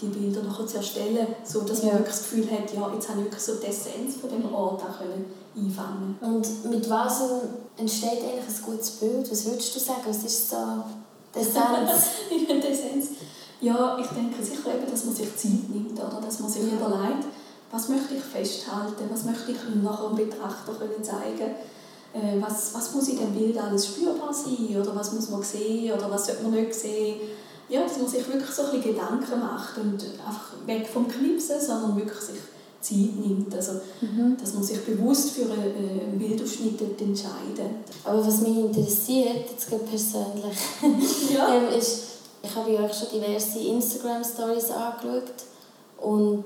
die 0.00 0.06
Bilder 0.06 0.44
nachher 0.44 0.66
zu 0.66 0.76
erstellen, 0.76 1.26
so 1.42 1.62
dass 1.62 1.82
man 1.82 1.94
wirklich 1.94 2.14
das 2.14 2.22
Gefühl 2.22 2.50
hat, 2.50 2.72
ja, 2.72 2.92
jetzt 2.94 3.08
habe 3.08 3.18
ich 3.18 3.24
wirklich 3.26 3.42
so 3.42 3.54
die 3.56 3.66
Essenz 3.66 4.16
von 4.20 4.30
dem 4.30 4.54
Ort 4.54 4.82
auch 4.82 4.98
können 4.98 5.24
einfangen 5.56 6.16
Und 6.20 6.70
mit 6.70 6.88
was 6.88 7.20
entsteht 7.76 8.22
eigentlich 8.22 8.46
ein 8.46 8.64
gutes 8.64 8.90
Bild? 8.92 9.30
Was 9.30 9.44
würdest 9.46 9.74
du 9.74 9.80
sagen? 9.80 10.02
Was 10.06 10.22
ist 10.24 10.50
so 10.50 10.56
die 11.34 11.38
Essenz? 11.40 12.06
die 12.30 12.66
Essenz? 12.66 13.08
Ja, 13.60 13.98
ich 13.98 14.06
denke 14.08 14.44
sicher 14.44 14.73
man 15.14 15.26
sich 15.26 15.36
Zeit 15.36 15.70
nimmt, 15.70 15.98
oder? 15.98 16.20
dass 16.24 16.40
man 16.40 16.50
sich 16.50 16.62
ja. 16.62 16.74
überlegt, 16.74 17.26
was 17.70 17.88
möchte 17.88 18.14
ich 18.14 18.22
festhalten, 18.22 19.04
was 19.10 19.24
möchte 19.24 19.52
ich 19.52 19.58
nachher 19.82 20.08
dem 20.08 20.16
Betrachter 20.16 20.72
können 20.74 21.02
zeigen 21.02 21.54
äh, 22.14 22.40
was, 22.40 22.72
was 22.74 22.94
muss 22.94 23.08
in 23.08 23.18
dem 23.18 23.34
Bild 23.34 23.58
alles 23.58 23.86
spürbar 23.86 24.32
sein 24.32 24.80
oder 24.80 24.94
was 24.94 25.12
muss 25.12 25.30
man 25.30 25.42
sehen 25.42 25.92
oder 25.92 26.10
was 26.10 26.26
sollte 26.26 26.44
man 26.44 26.52
nicht 26.52 26.72
sehen. 26.72 27.16
Ja, 27.68 27.82
dass 27.82 27.98
man 27.98 28.06
sich 28.06 28.26
wirklich 28.28 28.50
so 28.50 28.62
ein 28.62 28.70
bisschen 28.72 28.94
Gedanken 28.94 29.40
macht 29.40 29.78
und 29.78 29.94
einfach 29.94 30.52
weg 30.66 30.86
vom 30.86 31.08
Knipsen, 31.08 31.60
sondern 31.60 31.96
wirklich 31.96 32.20
sich 32.20 32.36
Zeit 32.80 33.16
nimmt. 33.16 33.52
Also, 33.54 33.80
mhm. 34.00 34.36
dass 34.38 34.54
man 34.54 34.62
sich 34.62 34.80
bewusst 34.84 35.30
für 35.30 35.44
einen 35.44 36.16
Bildausschnitt 36.18 36.80
entscheidet. 37.00 37.88
Aber 38.04 38.24
was 38.24 38.42
mich 38.42 38.58
interessiert, 38.58 39.50
jetzt 39.50 39.68
persönlich, 39.70 40.56
ja. 41.34 41.54
ähm, 41.56 41.76
ist, 41.76 42.13
ich 42.44 42.54
habe 42.54 42.72
ja 42.72 42.84
auch 42.84 42.94
schon 42.94 43.08
diverse 43.12 43.58
Instagram-Stories 43.58 44.70
angeschaut 44.70 45.32
und 45.98 46.44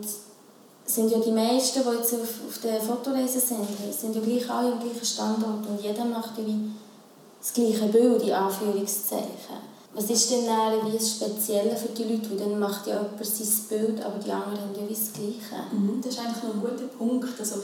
sind 0.85 1.11
ja 1.11 1.19
die 1.19 1.33
meisten, 1.33 1.83
die 1.83 1.99
jetzt 1.99 2.14
auf, 2.14 2.35
auf 2.49 2.59
der 2.62 2.81
Fotoreise 2.81 3.40
sind, 3.40 3.67
sind 3.90 4.14
ja 4.14 4.23
gleich 4.23 4.49
alle 4.50 4.73
am 4.73 4.81
gleichen 4.81 5.05
Standort 5.05 5.67
und 5.69 5.83
jeder 5.83 6.05
macht 6.05 6.38
ja 6.38 6.47
wie 6.47 6.71
das 7.40 7.52
gleiche 7.52 7.87
Bild, 7.87 8.23
in 8.23 8.33
Anführungszeichen. 8.33 9.69
Was 9.95 10.11
ist 10.11 10.31
denn 10.31 10.47
dann 10.47 10.87
wie 10.87 10.97
das 10.97 11.11
Spezielle 11.11 11.75
für 11.75 11.88
die 11.88 12.05
Leute? 12.05 12.31
Weil 12.31 12.38
dann 12.38 12.59
macht 12.59 12.87
ja 12.87 13.00
jemand 13.00 13.26
sein 13.26 13.69
Bild, 13.69 14.05
aber 14.05 14.19
die 14.19 14.31
anderen 14.31 14.61
haben 14.61 14.75
ja 14.75 14.88
wie 14.88 14.95
das 14.95 15.12
Gleiche. 15.12 15.64
Mhm, 15.73 16.00
das 16.02 16.12
ist 16.12 16.21
eigentlich 16.21 16.43
noch 16.45 16.55
ein 16.55 16.61
guter 16.61 16.87
Punkt. 16.97 17.40
Also, 17.40 17.57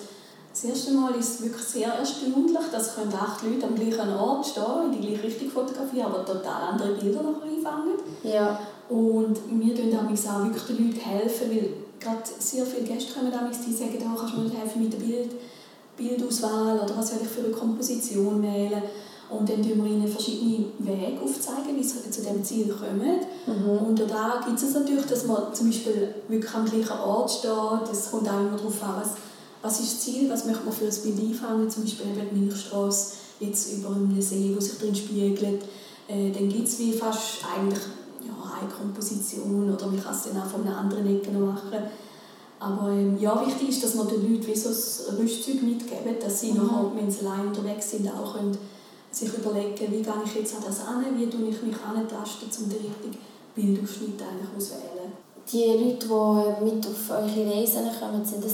das 0.54 0.64
erste 0.64 0.92
Mal 0.92 1.12
ist 1.16 1.34
es 1.34 1.42
wirklich 1.42 1.64
sehr 1.64 1.88
erstaunlich, 1.88 2.56
dass 2.70 2.94
können 2.94 3.12
acht 3.12 3.42
Leute 3.42 3.66
am 3.66 3.74
gleichen 3.74 4.14
Ort 4.14 4.46
stehen, 4.46 4.84
in 4.84 4.92
die 4.92 5.08
gleiche 5.08 5.24
Richtung 5.24 5.50
fotografieren, 5.50 6.06
aber 6.06 6.24
total 6.24 6.70
andere 6.70 6.92
Bilder 6.92 7.24
noch 7.24 7.42
einfangen. 7.42 7.98
Ja. 8.22 8.60
Und 8.88 9.36
wir 9.50 9.74
helfen 9.74 9.92
auch 10.28 10.44
wirklich 10.44 10.62
den 10.62 10.86
Leuten 10.86 11.00
helfen, 11.00 11.50
weil 11.50 11.70
gerade 11.98 12.22
sehr 12.38 12.64
viele 12.64 12.86
Gäste 12.86 13.14
kommen 13.14 13.32
die 13.66 13.72
sagen, 13.72 13.98
oh, 14.04 14.16
kannst 14.16 14.36
du 14.36 14.40
mir 14.42 14.50
helfen 14.50 14.84
mit 14.84 14.92
der 14.92 14.98
Bild, 14.98 15.30
Bildauswahl 15.96 16.78
oder 16.78 16.96
was 16.96 17.10
soll 17.10 17.18
ich 17.20 17.28
für 17.28 17.44
eine 17.44 17.52
Komposition 17.52 18.40
wählen. 18.40 18.82
Und 19.30 19.48
dann 19.48 19.60
zeigen 19.60 19.82
wir 19.82 19.90
ihnen 19.90 20.06
verschiedene 20.06 20.66
Wege 20.78 21.20
aufzeigen, 21.20 21.76
wie 21.76 21.82
sie 21.82 22.08
zu 22.08 22.20
diesem 22.20 22.44
Ziel 22.44 22.68
kommen. 22.68 23.20
Mhm. 23.46 23.86
Und 23.88 23.98
da 23.98 24.40
gibt 24.46 24.62
es 24.62 24.74
natürlich, 24.74 25.06
dass 25.06 25.24
man 25.24 25.52
zum 25.52 25.66
Beispiel 25.66 26.14
wirklich 26.28 26.54
am 26.54 26.64
gleichen 26.64 27.00
Ort 27.00 27.30
steht. 27.30 27.90
Es 27.90 28.12
kommt 28.12 28.28
auch 28.28 28.38
immer 28.38 28.56
darauf 28.56 28.82
an, 28.84 29.00
was, 29.00 29.14
was 29.64 29.80
ist 29.80 29.94
das 29.94 30.00
Ziel, 30.00 30.30
was 30.30 30.44
möchte 30.44 30.62
man 30.62 30.74
für 30.74 30.84
ein 30.84 31.16
Bild 31.16 31.30
einfangen. 31.30 31.70
Zum 31.70 31.84
Beispiel 31.84 32.08
eben 32.08 32.28
die 32.30 32.40
Milchstraße, 32.40 33.14
jetzt 33.40 33.72
über 33.72 33.96
einem 33.96 34.20
See, 34.20 34.52
wo 34.54 34.60
sich 34.60 34.78
drin 34.78 34.94
spiegelt. 34.94 35.62
Äh, 36.06 36.30
dann 36.32 36.50
gibt 36.50 36.68
es 36.68 36.78
wie 36.78 36.92
fast 36.92 37.38
eigentlich 37.42 37.82
ja, 38.20 38.60
eine 38.60 38.70
Komposition 38.70 39.72
oder 39.72 39.86
man 39.86 40.02
kann 40.02 40.14
es 40.14 40.24
dann 40.24 40.42
auch 40.42 40.46
von 40.46 40.66
einer 40.66 40.76
anderen 40.76 41.06
Ecke 41.16 41.30
machen. 41.30 41.78
Aber 42.60 42.90
ähm, 42.90 43.16
ja, 43.18 43.42
wichtig 43.46 43.70
ist, 43.70 43.82
dass 43.82 43.94
man 43.94 44.06
den 44.06 44.30
Leuten 44.30 44.46
wie 44.46 44.54
so 44.54 44.68
ein 44.68 45.16
Rüstzeug 45.16 45.62
mitgeben, 45.62 46.16
dass 46.20 46.42
sie 46.42 46.52
mhm. 46.52 46.66
nachher, 46.66 46.92
wenn 46.94 47.10
sie 47.10 47.26
allein 47.26 47.48
unterwegs 47.48 47.90
sind, 47.90 48.06
auch 48.08 48.34
können 48.34 48.56
sich 49.10 49.32
überlegen, 49.32 49.92
wie 49.92 50.02
gehe 50.02 50.22
ich 50.26 50.34
jetzt 50.34 50.56
an 50.56 50.62
das 50.66 50.80
an, 50.80 51.04
wie 51.16 51.26
tue 51.26 51.48
ich 51.48 51.62
mich 51.62 51.76
antasten, 51.76 52.48
um 52.62 52.68
den 52.68 52.80
richtigen 52.80 53.18
Bildausschnitt 53.54 54.20
eigentlich 54.20 54.50
auswählen. 54.54 55.12
Die 55.50 55.64
Leute, 55.64 56.06
die 56.06 56.64
mit 56.64 56.86
auf 56.86 57.10
eure 57.10 57.50
Reisen 57.50 57.88
kommen, 57.98 58.24
sind 58.24 58.44
das 58.44 58.52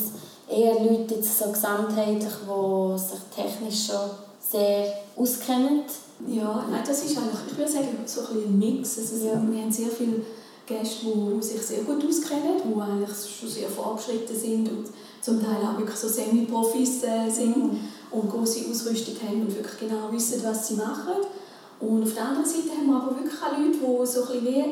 eher 0.51 0.75
Leute 0.75 1.15
jetzt 1.15 1.39
so 1.39 1.51
gesamtheitlich, 1.51 2.33
die 2.43 2.99
sich 2.99 3.21
technisch 3.35 3.87
schon 3.87 4.11
sehr 4.51 4.93
auskennen? 5.17 5.83
Ja, 6.27 6.67
nein, 6.71 6.83
das 6.87 7.05
ist 7.05 7.17
eigentlich, 7.17 7.41
ich 7.51 7.59
würde 7.59 7.73
sagen, 7.73 7.89
so 8.05 8.21
ein, 8.21 8.45
ein 8.45 8.59
Mix. 8.59 8.99
Also, 8.99 9.27
ja. 9.27 9.33
Wir 9.33 9.63
haben 9.63 9.73
sehr 9.73 9.89
viele 9.89 10.23
Gäste, 10.67 11.07
die 11.07 11.43
sich 11.43 11.63
sehr 11.63 11.83
gut 11.83 12.05
auskennen, 12.07 12.61
die 12.65 12.81
eigentlich 12.81 13.17
schon 13.39 13.49
sehr 13.49 13.69
fortgeschritten 13.69 14.37
sind 14.37 14.69
und 14.69 14.89
zum 15.23 15.43
Teil 15.43 15.57
auch 15.63 15.79
wirklich 15.79 15.97
so 15.97 16.09
Semi-Profis 16.09 17.05
äh, 17.05 17.31
sind. 17.31 17.57
Mhm 17.57 17.81
und 18.11 18.31
große 18.31 18.69
Ausrüstung 18.71 19.15
haben 19.27 19.43
und 19.43 19.55
wirklich 19.55 19.79
genau 19.79 20.11
wissen, 20.11 20.43
was 20.45 20.69
sie 20.69 20.75
machen. 20.75 21.27
Und 21.81 22.03
auf 22.03 22.15
der 22.15 22.27
anderen 22.27 22.47
Seite 22.47 22.77
haben 22.77 22.87
wir 22.89 22.97
aber 22.97 23.17
wirklich 23.17 23.41
auch 23.41 23.57
Leute, 23.57 23.79
die 23.79 24.07
so 24.07 24.23
ein 24.23 24.45
bisschen, 24.45 24.47
wie, 24.47 24.65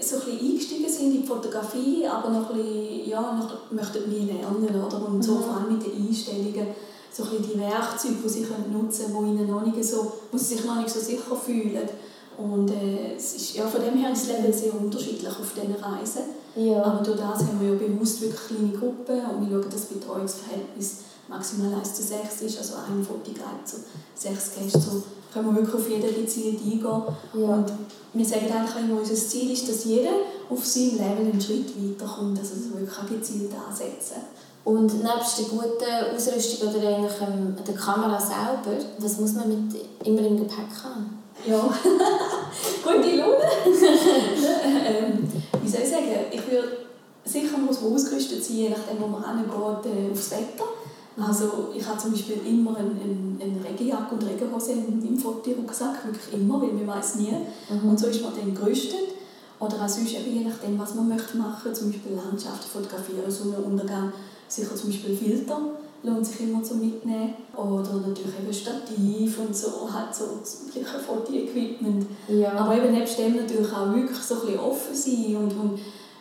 so 0.00 0.16
ein 0.16 0.22
bisschen 0.22 0.50
eingestiegen 0.50 0.88
sind 0.88 1.14
in 1.14 1.22
die 1.22 1.26
Fotografie, 1.26 2.06
aber 2.06 2.30
noch 2.30 2.50
ein 2.50 2.56
bisschen, 2.56 3.08
ja, 3.08 3.20
noch 3.20 3.70
möchten 3.70 4.08
nie 4.08 4.26
lernen. 4.26 4.84
Oder? 4.84 5.06
Und 5.06 5.22
so 5.22 5.34
mhm. 5.34 5.42
vor 5.42 5.56
allem 5.56 5.76
mit 5.76 5.86
den 5.86 6.06
Einstellungen, 6.06 6.68
so 7.12 7.24
ein 7.24 7.30
bisschen 7.30 7.52
die 7.52 7.58
Werkzeuge, 7.58 8.14
die 8.24 8.28
sie 8.28 8.42
können 8.42 8.72
nutzen 8.72 9.12
können, 9.12 9.36
ihnen 9.36 9.50
noch 9.50 9.66
nicht 9.66 9.84
so, 9.84 10.12
wo 10.30 10.38
sie 10.38 10.54
sich 10.56 10.64
noch 10.64 10.76
nicht 10.76 10.90
so 10.90 11.00
sicher 11.00 11.36
fühlen. 11.36 11.88
Und 12.38 12.70
äh, 12.70 13.14
es 13.16 13.34
ist, 13.34 13.56
ja, 13.56 13.66
von 13.66 13.82
dem 13.82 13.96
her 13.98 14.12
ist 14.12 14.28
das 14.28 14.38
Level 14.38 14.52
sehr 14.52 14.74
unterschiedlich 14.74 15.28
auf 15.28 15.52
diesen 15.54 15.74
Reisen. 15.74 16.22
Ja. 16.54 16.82
Aber 16.82 17.02
durch 17.02 17.18
das 17.18 17.40
haben 17.40 17.60
wir 17.60 17.70
ja 17.70 17.74
bewusst 17.74 18.20
wirklich 18.22 18.40
kleine 18.46 18.72
Gruppen 18.72 19.20
und 19.20 19.50
wir 19.50 19.60
schauen 19.60 19.70
das 19.70 19.84
Betreuungsverhältnis 19.86 20.98
maximal 21.28 21.74
1 21.74 21.94
zu 21.94 22.02
6 22.02 22.42
ist, 22.42 22.58
also 22.58 22.74
ein 22.74 23.04
Fotoguide 23.04 23.64
zu 23.64 23.76
sechs 24.14 24.50
Gästen. 24.54 24.80
So 24.80 25.02
können 25.32 25.54
wir 25.54 25.62
wirklich 25.62 25.74
auf 25.74 25.88
jeden 25.88 26.14
gezielt 26.14 26.60
eingehen. 26.60 26.82
Ja. 26.82 27.54
Und 27.54 27.72
wir 28.12 28.24
sagen 28.24 28.52
eigentlich 28.52 28.84
immer, 28.84 29.00
unser 29.00 29.14
Ziel 29.14 29.52
ist, 29.52 29.68
dass 29.68 29.84
jeder 29.84 30.10
auf 30.50 30.64
seinem 30.64 30.98
Level 30.98 31.32
einen 31.32 31.40
Schritt 31.40 31.72
weiterkommt, 31.76 32.38
also 32.38 32.54
dass 32.54 32.64
wir 32.64 32.80
wirklich 32.80 33.20
gezielt 33.20 33.52
ansetzen. 33.54 34.16
Und 34.64 35.02
nebst 35.02 35.38
der 35.38 35.46
guten 35.46 36.14
Ausrüstung 36.14 36.68
oder 36.68 36.88
eigentlich 36.88 37.20
ähm, 37.20 37.56
der 37.66 37.74
Kamera 37.74 38.20
selber, 38.20 38.78
was 38.98 39.18
muss 39.18 39.32
man 39.32 39.48
mit 39.48 39.74
immer 40.04 40.20
im 40.20 40.36
Gepäck 40.36 40.70
haben? 40.84 41.18
Ja, 41.44 41.58
gute 42.84 43.16
Laune. 43.16 43.38
ähm, 44.86 45.28
wie 45.60 45.68
soll 45.68 45.80
ich 45.82 45.88
sagen, 45.88 46.06
ich 46.30 46.48
würde 46.48 46.82
sicher 47.24 47.58
muss 47.58 47.80
man 47.80 47.94
ausgerüstet 47.94 48.44
sein, 48.44 48.56
je 48.56 48.68
nachdem, 48.68 49.00
wo 49.00 49.06
man 49.06 49.24
hingeht, 49.36 49.86
äh, 49.86 50.12
aufs 50.12 50.30
Wetter. 50.30 50.64
Also 51.16 51.68
ich 51.76 51.86
habe 51.86 51.98
zum 51.98 52.12
Beispiel 52.12 52.40
immer 52.46 52.76
eine, 52.76 52.90
eine, 52.90 53.42
eine 53.42 53.64
Regenjacke 53.64 54.14
und 54.14 54.24
Regenhose 54.24 54.72
im 54.72 55.18
Fotorucksack, 55.18 56.06
wirklich 56.06 56.40
immer, 56.40 56.62
weil 56.62 56.72
man 56.72 56.86
weiß 56.86 57.16
nie. 57.16 57.32
Mhm. 57.70 57.90
Und 57.90 58.00
so 58.00 58.06
ist 58.06 58.22
man 58.22 58.32
dann 58.34 58.54
gerüstet. 58.54 59.12
Oder 59.60 59.76
auch 59.84 59.88
sonst 59.88 60.14
eben, 60.14 60.32
je 60.32 60.44
nachdem, 60.44 60.78
was 60.78 60.94
man 60.94 61.08
möchte 61.08 61.36
machen 61.36 61.74
zum 61.74 61.92
Beispiel 61.92 62.16
Landschaft 62.16 62.64
fotografieren, 62.64 63.30
Sonnenuntergang, 63.30 64.12
sicher 64.48 64.74
zum 64.74 64.90
Beispiel 64.90 65.14
Filter 65.14 65.60
lohnt 66.04 66.26
sich 66.26 66.40
immer 66.40 66.62
zu 66.62 66.74
mitnehmen. 66.76 67.34
Oder 67.56 67.94
natürlich 67.94 68.38
eben 68.42 68.52
Stativ 68.52 69.38
und 69.38 69.54
so, 69.54 69.88
halt 69.92 70.14
so 70.14 70.24
ein 70.24 70.84
Fotoequipment. 70.84 72.06
Ja. 72.28 72.52
Aber 72.54 72.76
eben 72.76 72.92
nebst 72.92 73.18
dem 73.18 73.36
natürlich 73.36 73.72
auch 73.72 73.94
wirklich 73.94 74.18
so 74.18 74.34
ein 74.34 74.40
bisschen 74.40 74.60
offen 74.60 74.94
sein 74.94 75.36
und, 75.36 75.52
und 75.52 75.78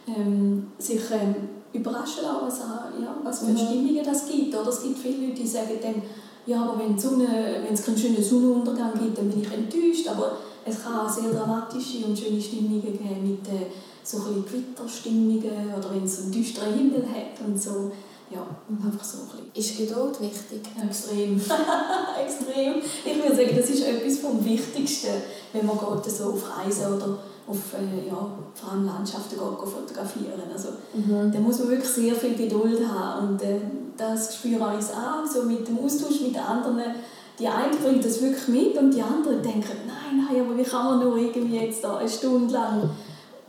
ähm, 0.08 0.68
sich 0.78 1.02
ähm, 1.12 1.36
überraschen 1.74 2.24
lassen, 2.24 2.46
was, 2.46 2.60
ja, 3.02 3.16
was 3.24 3.40
für 3.40 3.52
mhm. 3.52 3.58
Stimmungen 3.58 4.04
das 4.04 4.28
gibt. 4.28 4.56
Oder 4.56 4.70
es 4.70 4.84
gibt 4.84 5.00
viele 5.00 5.28
Leute, 5.28 5.42
die 5.42 5.48
sagen 5.48 5.78
dann, 5.82 6.02
ja, 6.46 6.64
aber 6.64 6.80
wenn 6.80 6.96
es 6.96 7.86
keinen 7.86 7.98
schönen 7.98 8.24
Sonnenuntergang 8.24 8.94
gibt, 9.00 9.18
dann 9.18 9.30
bin 9.30 9.42
ich 9.42 9.52
enttäuscht. 9.52 10.08
Aber 10.08 10.38
es 10.66 10.84
kann 10.84 11.00
auch 11.00 11.10
sehr 11.10 11.32
dramatische 11.32 12.06
und 12.06 12.18
schöne 12.18 12.42
Stimmungen 12.42 12.82
geben 12.82 13.22
mit 13.22 13.48
äh, 13.48 13.68
so 14.04 14.18
ein 14.18 14.44
Gewitterstimmungen 14.46 15.74
oder 15.78 15.94
wenn 15.94 16.04
es 16.04 16.22
einen 16.22 16.32
düsteren 16.32 16.74
Himmel 16.74 17.04
hat 17.04 17.46
und 17.46 17.62
so. 17.62 17.92
Ja, 18.34 18.48
einfach 18.82 19.04
so 19.04 19.18
ein 19.18 19.52
Ist 19.54 19.78
Geduld 19.78 20.22
wichtig? 20.22 20.62
Extrem. 20.82 21.36
Extrem. 22.26 22.76
Ich 23.04 23.22
würde 23.22 23.36
sagen, 23.36 23.58
das 23.58 23.70
ist 23.70 23.84
etwas 23.84 24.20
vom 24.20 24.44
Wichtigsten, 24.46 25.22
wenn 25.52 25.66
man 25.66 25.78
geht 25.78 26.14
so 26.14 26.32
auf 26.32 26.44
Reisen 26.58 26.94
oder 26.94 27.18
auf 27.48 27.74
äh, 27.74 28.08
ja, 28.08 28.28
vor 28.54 28.72
allem 28.72 28.86
Landschaften 28.86 29.36
fotografieren. 29.36 30.42
Also, 30.52 30.70
mhm. 30.94 31.32
Da 31.32 31.40
muss 31.40 31.60
man 31.60 31.70
wirklich 31.70 31.90
sehr 31.90 32.16
viel 32.16 32.36
Geduld 32.36 32.82
haben 32.88 33.30
und 33.30 33.42
äh, 33.42 33.60
das 33.98 34.36
spüre 34.36 34.74
ich 34.80 34.86
auch, 34.86 35.26
so 35.26 35.44
mit 35.44 35.68
dem 35.68 35.80
Austausch 35.80 36.22
mit 36.22 36.36
den 36.36 36.42
anderen. 36.42 36.96
Die 37.40 37.48
einen 37.48 37.78
bringen 37.78 38.02
das 38.02 38.22
wirklich 38.22 38.48
mit 38.48 38.78
und 38.78 38.92
die 38.92 39.02
anderen 39.02 39.42
denken, 39.42 39.78
nein, 39.88 40.26
nein, 40.28 40.42
aber 40.46 40.58
wie 40.58 40.64
kann 40.64 40.86
man 40.86 41.00
nur 41.00 41.18
irgendwie 41.18 41.58
jetzt 41.58 41.84
da 41.84 41.98
eine 41.98 42.10
Stunde 42.10 42.54
lang 42.54 42.90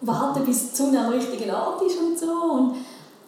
warten, 0.00 0.44
bis 0.44 0.70
die 0.70 0.76
Sonne 0.76 1.04
am 1.04 1.12
richtigen 1.12 1.50
Ort 1.50 1.82
ist 1.82 1.98
und 1.98 2.18
so. 2.18 2.32
Und, 2.32 2.76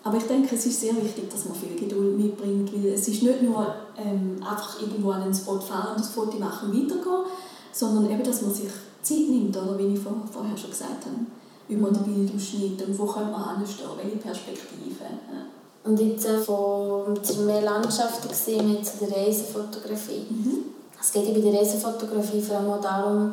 aber 0.02 0.16
ich 0.16 0.24
denke, 0.24 0.54
es 0.54 0.66
ist 0.66 0.80
sehr 0.80 0.94
wichtig, 0.96 1.30
dass 1.30 1.46
man 1.46 1.54
viel 1.54 1.76
Geduld 1.76 2.18
mitbringt, 2.18 2.72
weil 2.72 2.92
es 2.92 3.08
ist 3.08 3.22
nicht 3.22 3.42
nur 3.42 3.74
ähm, 3.96 4.36
einfach 4.40 4.80
irgendwo 4.80 5.10
an 5.10 5.22
einen 5.22 5.34
Spot 5.34 5.58
fahren, 5.58 5.94
das 5.96 6.08
Foto 6.08 6.38
machen, 6.38 6.72
weitergehen, 6.72 7.24
sondern 7.72 8.10
eben, 8.10 8.22
dass 8.22 8.42
man 8.42 8.52
sich 8.52 8.70
Zeit 9.04 9.28
nimmt, 9.28 9.56
oder 9.56 9.78
wie 9.78 9.94
ich 9.94 10.00
vorher 10.00 10.56
schon 10.56 10.70
gesagt 10.70 11.04
habe, 11.04 11.26
über 11.68 11.90
den 11.90 12.02
Bildausschnitt 12.02 12.86
und 12.86 12.98
wo 12.98 13.06
könnte 13.06 13.30
man 13.30 13.58
hinstehen, 13.58 13.88
welche 13.96 14.16
Perspektive. 14.16 15.04
Ja. 15.04 15.88
Und 15.88 16.00
jetzt 16.00 16.26
äh, 16.26 16.38
von 16.38 17.14
mehr 17.46 17.62
Landschaften 17.62 18.28
gesehen 18.28 18.72
mit 18.72 18.86
zu 18.86 19.04
der 19.04 19.16
Reisefotografie. 19.16 20.26
Mhm. 20.30 20.64
Es 21.00 21.12
geht 21.12 21.34
bei 21.34 21.40
der 21.40 21.60
Reisefotografie 21.60 22.40
vor 22.40 22.56
allem 22.56 22.82
darum, 22.82 23.32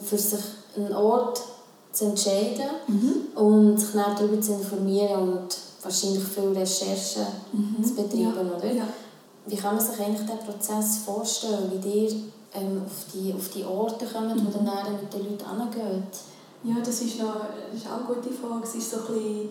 für 0.00 0.16
sich 0.16 0.40
einen 0.76 0.92
Ort 0.92 1.40
zu 1.92 2.04
entscheiden 2.06 2.70
mhm. 2.86 3.36
und 3.36 3.78
sich 3.78 3.90
dann 3.92 4.16
darüber 4.16 4.40
zu 4.40 4.52
informieren 4.52 5.28
und 5.28 5.56
wahrscheinlich 5.82 6.22
viel 6.22 6.56
Recherchen 6.56 7.26
mhm. 7.52 7.82
zu 7.82 7.94
betreiben, 7.94 8.48
ja. 8.48 8.56
oder? 8.56 8.72
Ja. 8.72 8.84
Wie 9.46 9.56
kann 9.56 9.76
man 9.76 9.84
sich 9.84 9.98
eigentlich 9.98 10.20
diesen 10.20 10.38
Prozess 10.38 10.98
vorstellen, 11.04 11.72
wie 11.82 12.04
ihr 12.04 12.10
ähm, 12.54 12.82
auf, 12.84 13.06
die, 13.12 13.32
auf 13.32 13.48
die 13.48 13.64
Orte 13.64 14.06
kommen, 14.06 14.36
mhm. 14.36 14.46
wo 14.46 14.50
dann 14.50 14.92
mit 15.00 15.12
den 15.12 15.20
Leuten 15.20 15.60
hingeht? 15.60 16.14
Ja, 16.62 16.74
das 16.84 17.00
ist, 17.00 17.18
noch, 17.18 17.36
das 17.72 17.80
ist 17.80 17.86
auch 17.86 18.06
eine 18.06 18.14
gute 18.14 18.34
Frage. 18.34 18.64
Es 18.64 18.74
ist 18.74 18.90
so 18.90 18.96
ein 18.98 19.14
bisschen, 19.14 19.48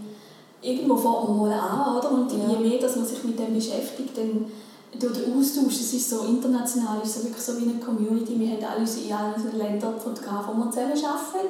irgendwo 0.62 0.96
fängt 0.96 1.30
man 1.30 1.38
mal 1.38 1.54
an, 1.54 1.98
oder? 1.98 2.12
Und 2.12 2.32
ja. 2.32 2.50
je 2.50 2.70
mehr 2.70 2.80
dass 2.80 2.96
man 2.96 3.06
sich 3.06 3.24
mit 3.24 3.40
dem 3.40 3.56
beschäftigt, 3.56 4.18
dann 4.18 4.46
durch 4.98 5.14
den 5.14 5.38
Austausch, 5.38 5.76
es 5.76 5.94
ist 5.94 6.10
so 6.10 6.22
international, 6.22 7.00
es 7.04 7.10
ist 7.10 7.18
so 7.18 7.24
wirklich 7.26 7.44
so 7.44 7.58
wie 7.58 7.70
eine 7.70 7.80
Community. 7.80 8.40
Wir 8.40 8.50
haben 8.50 8.64
alle 8.64 8.84
in 8.84 9.14
allen 9.14 9.58
Ländern 9.58 10.00
Fotografen, 10.00 10.56
die 10.56 10.66
wir 10.66 10.72
zusammen 10.72 11.16
arbeiten. 11.16 11.48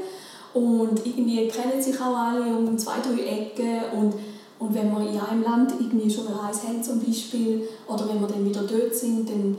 Und 0.54 1.06
irgendwie 1.06 1.48
kennen 1.48 1.82
sich 1.82 2.00
auch 2.02 2.16
alle 2.16 2.56
um 2.56 2.78
zwei, 2.78 2.96
drei 3.00 3.24
Ecken. 3.24 3.98
Und, 3.98 4.14
und 4.60 4.74
wenn 4.74 4.92
wir 4.92 5.10
in 5.10 5.20
einem 5.20 5.44
Land 5.44 5.74
irgendwie 5.80 6.10
schon 6.10 6.28
eine 6.28 6.42
Reise 6.42 6.68
haben 6.68 6.84
zum 6.84 7.00
Beispiel, 7.00 7.68
oder 7.88 8.10
wenn 8.10 8.20
wir 8.20 8.28
dann 8.28 8.46
wieder 8.46 8.64
dort 8.64 8.94
sind, 8.94 9.30
dann 9.30 9.58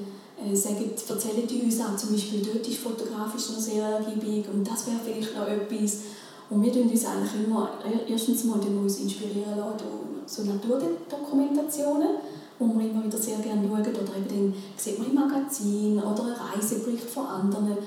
sagen, 0.54 0.90
erzählen 1.08 1.46
die 1.46 1.62
uns 1.62 1.80
auch 1.80 1.96
zum 1.96 2.12
Beispiel, 2.12 2.42
dort 2.42 2.66
ist 2.66 2.78
fotografisch 2.78 3.50
noch 3.50 3.60
sehr 3.60 3.84
ergiebig 3.84 4.46
und 4.52 4.66
das 4.66 4.86
wäre 4.86 4.98
vielleicht 5.04 5.36
noch 5.36 5.46
etwas. 5.46 5.98
Und 6.50 6.62
wir 6.64 6.72
tun 6.72 6.90
uns 6.90 7.04
eigentlich 7.04 7.46
immer, 7.46 7.70
erstens 8.08 8.44
mal 8.44 8.58
uns 8.58 8.98
inspirieren 8.98 9.56
lassen 9.56 9.84
so 10.26 10.42
Naturdokumentationen, 10.42 12.08
wo 12.58 12.66
wir 12.78 12.90
immer 12.90 13.04
wieder 13.04 13.18
sehr 13.18 13.38
gerne 13.38 13.66
schauen. 13.66 13.80
Oder 13.80 14.16
eben 14.16 14.28
dann 14.28 14.54
sieht 14.76 14.98
man 14.98 15.08
im 15.08 15.14
Magazin 15.14 15.98
oder 15.98 16.24
einen 16.24 16.34
Reisebericht 16.34 17.04
von 17.04 17.26
anderen. 17.26 17.78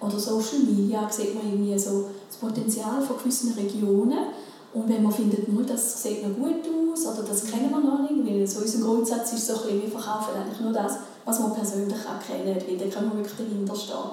Oder 0.00 0.18
Social 0.18 0.60
Media 0.66 1.08
sieht 1.10 1.34
man 1.34 1.52
irgendwie 1.52 1.78
so 1.78 2.06
das 2.28 2.38
Potenzial 2.38 3.00
von 3.00 3.18
gewissen 3.18 3.52
Regionen. 3.52 4.18
Und 4.74 4.88
wenn 4.88 5.02
man 5.02 5.12
findet, 5.12 5.52
nur 5.52 5.62
das 5.64 6.02
sieht 6.02 6.26
noch 6.26 6.34
gut 6.34 6.64
aus 6.92 7.06
oder 7.06 7.22
das 7.28 7.44
kennen 7.44 7.70
wir 7.70 7.80
noch 7.80 8.10
nicht, 8.10 8.26
weil 8.26 8.46
so 8.46 8.60
unser 8.60 8.86
Grundsatz 8.86 9.34
ist 9.34 9.46
so 9.46 9.52
ein 9.54 9.62
bisschen, 9.62 9.82
wir 9.82 9.90
verkaufen 9.90 10.34
eigentlich 10.34 10.60
nur 10.60 10.72
das, 10.72 10.94
was 11.24 11.40
man 11.40 11.54
persönlich 11.54 11.98
auch 12.06 12.24
kennt, 12.24 12.46
weil 12.46 12.78
dann 12.78 12.90
können 12.90 13.10
wir 13.12 13.18
wirklich 13.18 13.36
dahinter 13.36 13.76
stehen. 13.76 14.10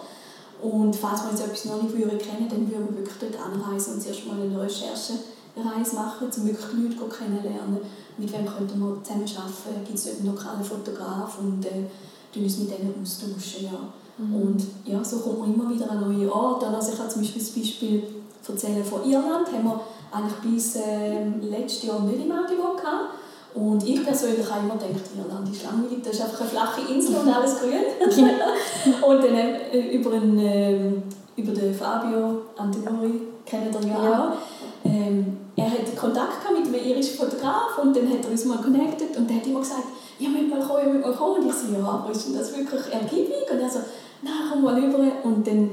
Und 0.62 0.96
falls 0.96 1.24
wir 1.24 1.32
jetzt 1.32 1.44
etwas 1.44 1.66
noch 1.66 1.82
nicht 1.82 1.98
würden 1.98 2.18
kennen, 2.18 2.50
dann 2.50 2.70
würden 2.70 2.90
wir 2.90 2.98
wirklich 2.98 3.18
dort 3.20 3.40
anreisen 3.40 3.96
und 3.96 4.02
zuerst 4.02 4.26
mal 4.28 4.42
eine 4.42 4.60
Recherchereise 4.62 5.96
machen, 5.96 6.28
um 6.36 6.46
wirklich 6.46 6.68
die 6.74 6.84
Leute 6.84 7.16
kennenlernen. 7.16 7.80
Mit 8.18 8.34
wem 8.34 8.46
könnten 8.46 8.80
wir 8.80 9.02
zusammen 9.02 9.24
arbeiten? 9.24 9.86
Gibt 9.86 9.98
es 9.98 10.06
dort 10.06 10.18
einen 10.18 10.36
lokalen 10.36 10.64
Fotograf? 10.64 11.40
Und 11.40 11.66
äh, 11.66 11.88
uns 12.36 12.58
mit 12.60 12.72
denen 12.72 12.94
austauschen. 13.02 13.66
Ja. 13.66 13.80
Mhm. 14.18 14.36
Und 14.36 14.64
ja, 14.86 15.04
so 15.04 15.20
kommt 15.20 15.40
man 15.40 15.54
immer 15.54 15.70
wieder 15.74 15.90
an 15.90 16.02
neue 16.02 16.32
Orte. 16.32 16.68
Also 16.68 16.92
ich 16.92 17.00
habe 17.00 17.10
zum 17.10 17.22
Beispiel 17.22 17.42
das 17.42 17.52
Beispiel 17.52 18.04
erzählen 18.48 18.84
von 18.84 19.10
Irland. 19.10 19.48
Haben 19.52 19.64
wir 19.64 19.82
eigentlich 20.12 20.54
bis 20.54 20.76
äh, 20.76 21.26
letztes 21.42 21.84
Jahr 21.84 22.02
nicht 22.02 22.26
im 22.26 22.32
Angebot 22.32 22.78
gehabt. 22.78 23.14
Und 23.54 23.88
ich 23.88 24.04
persönlich 24.04 24.50
habe 24.50 24.66
immer 24.66 24.76
gedacht, 24.76 25.10
Irland 25.18 25.50
ist 25.50 25.64
langweilig, 25.64 26.04
das 26.04 26.14
ist 26.14 26.22
einfach 26.22 26.42
eine 26.42 26.50
flache 26.50 26.82
Insel 26.94 27.16
und 27.16 27.34
alles 27.34 27.60
grün. 27.60 27.82
und 29.02 29.24
dann 29.24 29.36
äh, 29.36 29.96
über, 29.96 30.14
einen, 30.14 30.40
äh, 30.40 30.92
über 31.36 31.52
den 31.54 31.74
Fabio 31.74 32.42
Antenori, 32.56 33.22
kennt 33.46 33.74
ihr 33.74 33.90
ja, 33.90 34.04
ja. 34.04 34.20
auch. 34.20 34.88
Ähm, 34.88 35.38
er 35.56 35.66
hatte 35.72 35.96
Kontakt 35.96 36.38
mit 36.52 36.68
einem 36.68 36.88
irischen 36.88 37.18
Fotograf 37.18 37.78
und 37.82 37.96
dann 37.96 38.10
hat 38.10 38.24
er 38.24 38.32
uns 38.32 38.46
mal 38.46 38.60
connected 38.60 39.18
und 39.18 39.30
er 39.30 39.38
hat 39.38 39.48
immer 39.48 39.60
gesagt, 39.60 39.84
ja, 40.20 40.30
müsst 40.30 40.50
mal 40.50 40.60
kommen, 40.60 40.94
müsst 40.94 41.06
mal 41.06 41.14
kommen. 41.14 41.42
Und 41.42 41.50
ich 41.50 41.54
so, 41.54 41.74
ja, 41.74 41.86
aber 41.86 42.12
ist 42.12 42.28
das 42.38 42.56
wirklich 42.56 42.94
ergiebig? 42.94 43.50
Und 43.52 43.60
er 43.60 43.70
so, 43.70 43.80
nein, 44.22 44.34
komm 44.52 44.64
mal 44.64 44.76
rüber. 44.76 45.00
Und 45.24 45.48
dann 45.48 45.72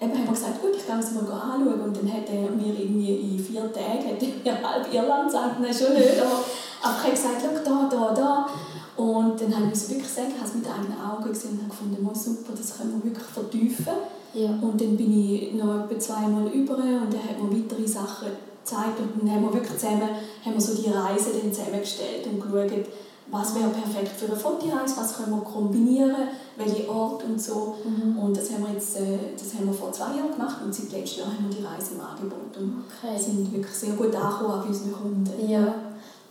eben 0.00 0.12
haben 0.12 0.24
wir 0.24 0.32
gesagt, 0.32 0.60
gut, 0.60 0.72
ich 0.76 0.86
gehe 0.86 0.98
es 0.98 1.12
mal 1.12 1.20
anschauen. 1.20 1.80
Und 1.80 1.96
dann 1.96 2.12
hat 2.12 2.28
er 2.28 2.50
mir 2.50 2.74
irgendwie 2.78 3.14
in 3.14 3.38
vier 3.38 3.72
Tagen 3.72 4.10
hat 4.10 4.22
er 4.22 4.52
mir 4.52 4.68
halb 4.68 4.92
Irland 4.92 5.26
gesagt, 5.26 5.60
nein, 5.60 5.74
schon 5.74 5.94
nicht, 5.94 6.20
aber, 6.20 6.44
ich 6.90 7.02
habe 7.02 7.10
gesagt, 7.10 7.42
schau, 7.42 7.88
da, 7.88 7.88
da, 7.88 8.14
da. 8.14 8.46
Und 8.96 9.40
dann 9.40 9.54
habe 9.56 9.70
ich 9.72 9.88
wirklich 9.88 10.08
sagen, 10.08 10.28
ich 10.28 10.38
habe 10.38 10.48
es 10.48 10.54
mit 10.54 10.66
eigenen 10.66 11.00
Augen 11.00 11.28
gesehen 11.28 11.52
und 11.52 11.62
habe 11.62 11.70
gefunden, 11.70 12.08
oh, 12.08 12.14
super, 12.14 12.52
das 12.56 12.76
können 12.76 13.02
wir 13.02 13.10
wirklich 13.10 13.26
vertiefen. 13.26 13.94
Ja. 14.34 14.50
Und 14.60 14.80
dann 14.80 14.96
bin 14.96 15.12
ich 15.12 15.54
noch 15.54 15.84
etwa 15.84 15.98
zweimal 15.98 16.46
über 16.48 16.76
und 16.76 17.12
dann 17.12 17.22
hat 17.22 17.42
mir 17.42 17.56
weitere 17.56 17.86
Sachen 17.86 18.28
gezeigt 18.62 18.98
und 18.98 19.22
dann 19.22 19.34
haben 19.34 19.42
wir 19.42 19.54
wirklich 19.54 19.78
zusammen 19.78 20.08
haben 20.44 20.54
wir 20.54 20.60
so 20.60 20.74
die 20.74 20.90
Reise 20.90 21.30
dann 21.40 21.52
zusammengestellt 21.52 22.26
und 22.26 22.40
geschaut, 22.40 22.86
was 23.30 23.54
wäre 23.54 23.70
perfekt 23.70 24.12
für 24.16 24.26
eine 24.26 24.36
Fotoreise, 24.36 24.96
was 24.96 25.16
können 25.16 25.36
wir 25.36 25.42
kombinieren, 25.42 26.28
welche 26.56 26.88
Ort 26.88 27.24
und 27.24 27.40
so. 27.40 27.76
Mhm. 27.84 28.18
Und 28.18 28.36
das 28.36 28.52
haben, 28.52 28.66
wir 28.66 28.74
jetzt, 28.74 28.96
äh, 28.96 29.18
das 29.36 29.54
haben 29.54 29.66
wir 29.66 29.72
vor 29.72 29.92
zwei 29.92 30.16
Jahren 30.16 30.32
gemacht 30.32 30.56
und 30.64 30.74
seit 30.74 30.92
letztem 30.92 31.24
Jahr 31.24 31.32
haben 31.32 31.48
wir 31.48 31.56
die 31.56 31.64
Reise 31.64 31.94
im 31.94 32.00
Angebot 32.00 32.56
und 32.58 32.84
okay. 32.84 33.18
sind 33.18 33.52
wirklich 33.52 33.74
sehr 33.74 33.94
gut 33.94 34.14
angekommen 34.14 34.62
bei 34.62 34.68
unseren 34.68 34.92
Kunden. 34.92 35.48
Ja. 35.48 35.74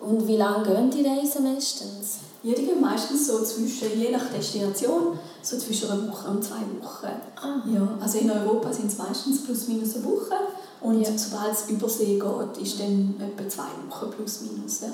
Und 0.03 0.27
wie 0.27 0.35
lange 0.35 0.65
gehen 0.65 0.91
die 0.91 1.07
Reisen 1.07 1.43
meistens? 1.43 2.17
Ja, 2.43 2.53
die 2.53 2.65
gehen 2.65 2.81
meistens 2.81 3.25
so 3.27 3.41
zwischen, 3.41 3.97
je 3.97 4.11
nach 4.11 4.29
Destination, 4.29 5.17
so 5.41 5.57
zwischen 5.57 5.89
einer 5.89 6.11
Woche 6.11 6.29
und 6.29 6.43
zwei 6.43 6.59
Wochen. 6.81 7.07
Ah. 7.41 7.61
Ja, 7.65 7.97
also 8.01 8.17
in 8.17 8.29
Europa 8.29 8.73
sind 8.73 8.87
es 8.87 8.97
meistens 8.97 9.45
plus 9.45 9.69
minus 9.69 9.95
eine 9.95 10.03
Woche 10.03 10.35
und 10.81 11.01
ja. 11.01 11.17
sobald 11.17 11.53
es 11.53 11.69
über 11.69 11.87
See 11.87 12.19
geht, 12.19 12.61
ist 12.61 12.79
dann 12.81 13.15
etwa 13.17 13.47
zwei 13.47 13.69
Wochen 13.89 14.11
plus 14.11 14.41
minus. 14.41 14.81
Ja. 14.81 14.89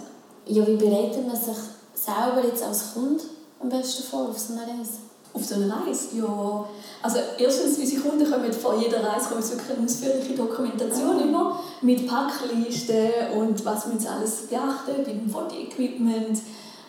ja, 0.46 0.68
wie 0.68 0.76
bereitet 0.76 1.26
man 1.26 1.36
sich 1.36 1.58
selber 1.96 2.46
jetzt 2.46 2.62
als 2.62 2.94
Kunde 2.94 3.24
am 3.60 3.70
besten 3.70 4.04
vor 4.04 4.30
auf 4.30 4.38
so 4.38 4.54
eine 4.54 4.62
Reise? 4.62 5.09
Auf 5.34 5.46
so 5.46 5.56
eine 5.56 5.72
Reise? 5.72 6.18
Ja. 6.18 6.66
Also 7.02 7.20
erstens, 7.38 7.78
unsere 7.78 8.02
Kunden 8.02 8.30
kommen 8.30 8.52
vor 8.52 8.80
jeder 8.82 9.04
Reise 9.04 9.30
kommen 9.30 9.44
wirklich 9.44 9.78
eine 9.78 9.86
ausführliche 9.86 10.34
Dokumentation 10.34 11.18
ah. 11.18 11.22
immer 11.22 11.60
mit 11.82 12.08
Packlisten 12.08 13.38
und 13.38 13.64
was 13.64 13.88
wir 13.88 13.94
jetzt 13.94 14.08
alles 14.08 14.48
beachten 14.48 15.04
beim 15.06 15.30
Fotoequipment. 15.30 16.40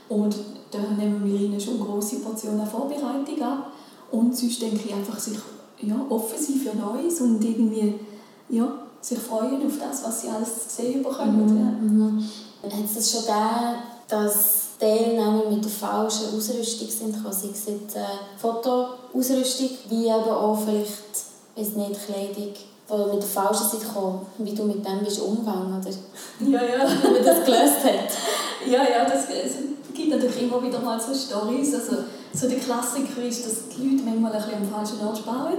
Und 0.09 0.37
da 0.71 0.79
nehmen 0.79 1.23
wir 1.25 1.41
ihnen 1.41 1.61
schon 1.61 1.81
große 1.81 2.17
Portionen 2.17 2.67
Vorbereitung 2.67 3.43
ab. 3.43 3.73
Und 4.11 4.37
sonst 4.37 4.61
denke 4.61 4.89
ich 4.89 4.95
einfach, 4.95 5.19
sich 5.19 5.39
ja, 5.83 5.95
offen 6.09 6.39
sein 6.39 6.57
für 6.57 6.77
Neues 6.77 7.21
und 7.21 7.43
irgendwie 7.45 7.95
ja, 8.49 8.73
sich 9.01 9.19
freuen 9.19 9.65
auf 9.67 9.79
das, 9.79 10.05
was 10.05 10.23
sie 10.23 10.29
alles 10.29 10.77
sehen 10.77 11.03
bekommen. 11.03 11.79
Mhm. 11.81 12.17
Mhm. 12.17 12.25
Hat 12.63 12.85
es 12.85 12.95
das 12.95 13.11
schon 13.11 13.21
gegeben, 13.23 13.83
dass 14.09 14.60
Teilnehmer 14.81 15.45
mit 15.51 15.63
der 15.63 15.71
falschen 15.71 16.35
Ausrüstung 16.35 16.89
sind, 16.89 17.15
sei 17.15 17.49
es 17.53 17.67
jetzt 17.67 17.97
Fotoausrüstung, 18.39 19.69
wie 19.91 20.07
eben 20.07 20.31
auch 20.31 20.59
vielleicht, 20.59 21.05
weiß 21.55 21.77
nicht, 21.77 22.07
Kleidung, 22.07 22.55
die 22.55 23.13
mit 23.13 23.23
der 23.23 23.29
falschen 23.29 23.69
Seite 23.69 23.87
kommen, 23.93 24.27
wie 24.39 24.55
du 24.55 24.65
mit 24.65 24.85
dem 24.85 25.05
bist 25.05 25.21
umgegangen, 25.21 25.79
oder? 25.79 25.91
Ja, 26.49 26.63
ja. 26.65 26.89
wie 27.03 27.13
man 27.13 27.25
das 27.25 27.45
gelöst 27.45 27.85
hat. 27.85 28.67
Ja, 28.67 28.83
ja, 28.83 29.05
das, 29.05 29.25
es 29.29 29.57
gibt 29.95 30.11
natürlich 30.11 30.43
immer 30.43 30.63
wieder 30.63 30.81
mal 30.81 30.99
so 31.01 31.15
Storys. 31.15 31.75
Also, 31.75 32.05
so 32.33 32.49
der 32.49 32.59
Klassiker 32.59 33.23
ist, 33.23 33.45
dass 33.45 33.69
die 33.69 33.83
Leute 33.83 34.05
manchmal 34.05 34.33
ein 34.33 34.43
bisschen 34.43 34.63
am 34.63 34.69
falschen 34.69 35.07
Ort 35.07 35.19
sparen. 35.19 35.59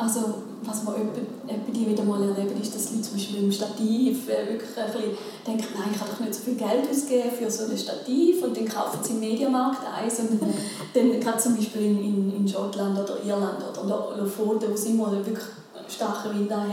Also, 0.00 0.34
was 0.64 0.82
man 0.84 0.94
etwa 0.94 1.72
die 1.72 1.86
wieder 1.86 2.04
mal 2.04 2.22
erleben, 2.22 2.60
ist, 2.60 2.74
dass 2.74 2.90
Leute 2.90 3.02
zum 3.02 3.14
Beispiel 3.14 3.42
im 3.44 3.52
Stativ 3.52 4.28
äh, 4.28 4.48
wirklich 4.48 4.70
ein 4.76 4.92
bisschen 4.92 5.10
denken, 5.46 5.66
nein, 5.74 5.90
ich 5.92 5.98
kann 5.98 6.08
doch 6.08 6.20
nicht 6.20 6.34
so 6.34 6.42
viel 6.42 6.54
Geld 6.54 6.88
ausgeben 6.90 7.30
für 7.30 7.50
so 7.50 7.64
ein 7.64 7.76
Stativ 7.76 8.42
und 8.42 8.56
dann 8.56 8.66
kaufen 8.66 8.98
sie 9.02 9.12
im 9.12 9.20
Mediamarkt 9.20 9.82
eins 9.86 10.20
und 10.20 10.40
dann 10.94 11.20
gerade 11.20 11.38
zum 11.38 11.56
Beispiel 11.56 11.82
in, 11.82 11.98
in, 11.98 12.36
in 12.36 12.48
Schottland 12.48 12.98
oder 12.98 13.18
Irland 13.24 13.58
oder 13.70 14.16
Lofoten, 14.16 14.70
wo 14.70 14.74
es 14.74 14.86
immer 14.86 15.12
wirklich 15.12 15.38
starken 15.86 16.38
Wind 16.38 16.52
hat, 16.52 16.68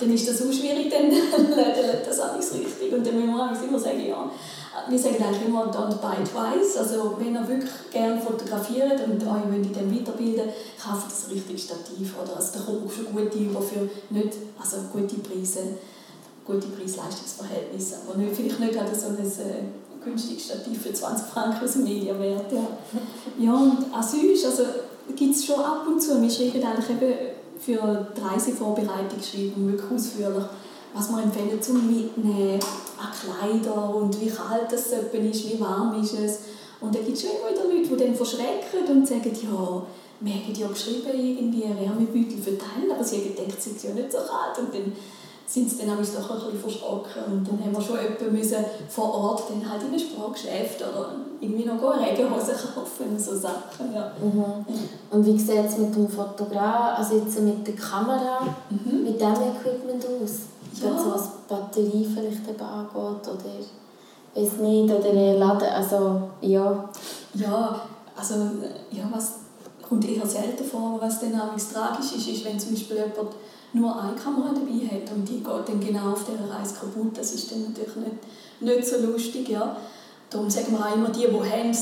dann 0.00 0.12
ist 0.12 0.28
das 0.28 0.38
so 0.38 0.50
schwierig, 0.50 0.90
dann 0.90 1.10
lädt 1.56 2.06
das 2.06 2.18
alles 2.20 2.54
richtig 2.54 2.92
und 2.92 3.06
dann 3.06 3.14
müssen 3.14 3.34
wir 3.36 3.68
immer 3.68 3.78
sagen, 3.78 4.04
ja, 4.08 4.30
wir 4.88 4.98
sagen 4.98 5.16
eigentlich 5.22 5.46
immer 5.46 5.66
«don't 5.66 5.96
buy 5.96 6.22
twice». 6.24 6.76
Also 6.76 7.16
wenn 7.18 7.34
ihr 7.34 7.48
wirklich 7.48 7.70
gerne 7.90 8.20
fotografiert 8.20 9.00
und 9.06 9.22
euch 9.22 9.56
in 9.56 9.72
dem 9.72 9.94
weiterbilden 9.94 10.48
kauft 10.82 11.10
das 11.10 11.30
richtige 11.30 11.58
Stativ. 11.58 12.14
Oder? 12.22 12.36
Also 12.36 12.58
da 12.58 12.64
kommt 12.64 12.92
schon 12.92 13.12
gute 13.12 13.38
über 13.38 13.60
für 13.60 13.88
nicht, 14.10 14.34
also 14.58 14.76
gute 14.92 15.16
Preise, 15.16 15.60
gute 16.46 16.68
Preis-Leistungsverhältnisse. 16.68 17.96
Aber 18.06 18.18
nicht, 18.18 18.34
vielleicht 18.34 18.60
nicht 18.60 18.72
gerade 18.72 18.94
so 18.94 19.08
ein 19.08 19.18
äh, 19.18 20.04
günstiges 20.04 20.44
Stativ 20.46 20.82
für 20.82 20.92
20 20.92 21.26
Franken 21.26 21.64
aus 21.64 21.72
dem 21.72 21.84
Medienwert. 21.84 22.52
Ja. 22.52 22.66
ja, 23.38 23.54
und 23.54 23.92
auch 23.92 23.96
also 23.98 24.16
gibt 25.16 25.34
es 25.34 25.44
schon 25.44 25.60
ab 25.60 25.84
und 25.86 26.00
zu, 26.00 26.20
wir 26.20 26.30
schreiben 26.30 26.62
eigentlich 26.64 26.90
eben 26.90 27.14
für 27.58 28.06
die 28.16 28.20
Reisevorbereitung 28.20 29.18
wirklich 29.18 29.90
ausführlich 29.92 30.44
was 30.94 31.10
wir 31.10 31.22
empfehlen 31.22 31.60
zum 31.60 31.86
Mitnehmen 31.86 32.60
an 32.98 33.10
Kleider 33.12 33.94
und 33.94 34.20
wie 34.20 34.30
kalt 34.30 34.72
es 34.72 34.86
ist, 34.86 35.12
wie 35.12 35.60
warm 35.60 36.02
ist 36.02 36.14
es. 36.14 36.38
Und 36.80 36.94
dann 36.94 37.04
gibt 37.04 37.16
es 37.16 37.22
schon 37.22 37.30
immer 37.30 37.50
wieder 37.50 37.64
Leute, 37.64 37.88
die 37.88 38.04
dann 38.04 38.14
verschrecken 38.14 38.86
und 38.88 39.06
sagen, 39.06 39.32
ja, 39.34 39.82
wir 40.20 40.34
haben 40.34 40.54
ja 40.54 40.68
geschrieben, 40.68 41.10
irgendwie 41.14 41.62
Wärmebeutel 41.62 42.38
verteilen, 42.42 42.90
aber 42.92 43.04
sie 43.04 43.16
haben 43.16 43.36
gedacht, 43.36 43.58
es 43.58 43.66
ist 43.66 43.84
ja 43.84 43.90
nicht 43.90 44.10
so 44.10 44.18
kalt. 44.18 44.58
Und 44.58 44.74
dann 44.74 44.92
sind 45.46 45.70
sie 45.70 45.78
dann 45.78 45.90
auch 45.90 45.96
doch 45.96 46.30
ein 46.30 46.52
bisschen 46.52 46.60
verschrocken. 46.60 47.22
Und 47.26 47.48
dann 47.48 47.58
haben 47.64 47.72
wir 47.72 47.80
schon 47.80 47.96
jemanden 47.96 48.36
müssen 48.36 48.64
vor 48.88 49.14
Ort 49.14 49.44
dann 49.48 49.70
halt 49.70 49.82
in 49.82 49.94
ein 49.94 49.98
Sprachgeschäft 49.98 50.82
oder 50.82 51.12
irgendwie 51.40 51.64
noch 51.64 51.82
eine 51.82 52.06
Regenhose 52.06 52.52
kaufen 52.52 53.10
und 53.10 53.20
so 53.20 53.36
Sachen. 53.36 53.94
Ja. 53.94 54.12
Mhm. 54.20 54.64
Und 55.10 55.24
wie 55.24 55.38
sieht 55.38 55.64
es 55.66 55.78
mit 55.78 55.94
dem 55.94 56.08
Fotograf, 56.08 56.98
also 56.98 57.16
jetzt 57.16 57.40
mit 57.40 57.66
der 57.66 57.74
Kamera, 57.74 58.40
mhm. 58.70 59.04
mit 59.04 59.20
dem 59.20 59.32
Equipment 59.32 60.04
aus? 60.22 60.57
Ja. 60.86 60.98
so 60.98 61.12
was 61.12 61.28
Batterie 61.48 62.04
vielleicht 62.04 62.48
eben 62.48 62.60
angeht 62.60 62.94
oder 63.28 63.54
weiß 64.34 64.58
nicht, 64.60 64.92
oder 64.92 65.12
Laden, 65.12 65.68
also 65.68 66.22
ja. 66.40 66.88
Ja, 67.34 67.80
also 68.16 68.34
ja, 68.90 69.08
was 69.12 69.34
kommt 69.86 70.08
eher 70.08 70.26
selten 70.26 70.64
vor, 70.64 70.98
was 71.00 71.20
dann 71.20 71.40
auch 71.40 71.54
tragisch 71.56 72.16
ist, 72.16 72.28
ist, 72.28 72.44
wenn 72.44 72.58
zum 72.58 72.72
Beispiel 72.72 72.96
jemand 72.96 73.34
nur 73.72 74.00
eine 74.00 74.14
Kamera 74.14 74.52
dabei 74.54 74.86
hat 74.86 75.14
und 75.14 75.28
die 75.28 75.38
geht 75.38 75.46
dann 75.46 75.80
genau 75.80 76.12
auf 76.12 76.24
dieser 76.24 76.50
Reise 76.50 76.74
kaputt, 76.74 77.16
das 77.16 77.32
ist 77.32 77.50
dann 77.50 77.62
natürlich 77.62 77.96
nicht, 77.96 78.16
nicht 78.60 78.86
so 78.86 78.98
lustig, 79.06 79.48
ja. 79.48 79.76
Darum 80.30 80.50
sagen 80.50 80.72
wir 80.72 80.80
auch 80.84 80.94
immer, 80.94 81.08
die, 81.08 81.20
die 81.20 81.26
haben, 81.26 81.72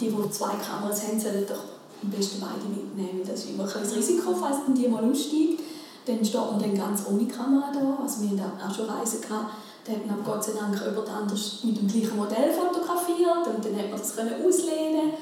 die, 0.00 0.08
die 0.08 0.30
zwei 0.30 0.54
Kameras 0.54 1.02
haben, 1.02 1.18
sollen 1.18 1.44
doch 1.48 1.64
am 2.02 2.10
besten 2.10 2.40
beide 2.40 2.68
mitnehmen, 2.68 3.22
das 3.26 3.40
ist 3.40 3.50
immer 3.50 3.64
ein 3.64 3.82
das 3.82 3.96
Risiko, 3.96 4.32
falls 4.34 4.58
dann 4.64 4.74
die 4.74 4.86
mal 4.86 5.04
aussteigt 5.04 5.60
dann 6.08 6.24
steht 6.24 6.40
man 6.40 6.58
dann 6.58 6.74
ganz 6.74 7.02
ohne 7.10 7.26
Kamera 7.26 7.70
da. 7.72 8.02
Also 8.02 8.22
wir 8.22 8.42
hatten 8.42 8.60
auch 8.60 8.74
schon 8.74 8.88
Reisen 8.88 9.20
gehabt, 9.20 9.52
da 9.84 9.92
hat 9.92 10.06
man 10.06 10.24
Gott 10.24 10.42
sei 10.42 10.52
Dank 10.52 10.74
jemand 10.74 11.08
anders 11.08 11.60
mit 11.62 11.78
dem 11.78 11.88
gleichen 11.88 12.16
Modell 12.16 12.50
fotografiert 12.52 13.46
und 13.46 13.64
dann 13.64 13.76
hat 13.76 13.90
man 13.90 13.98
das 14.00 14.16
können 14.16 14.34
auslehnen 14.46 15.12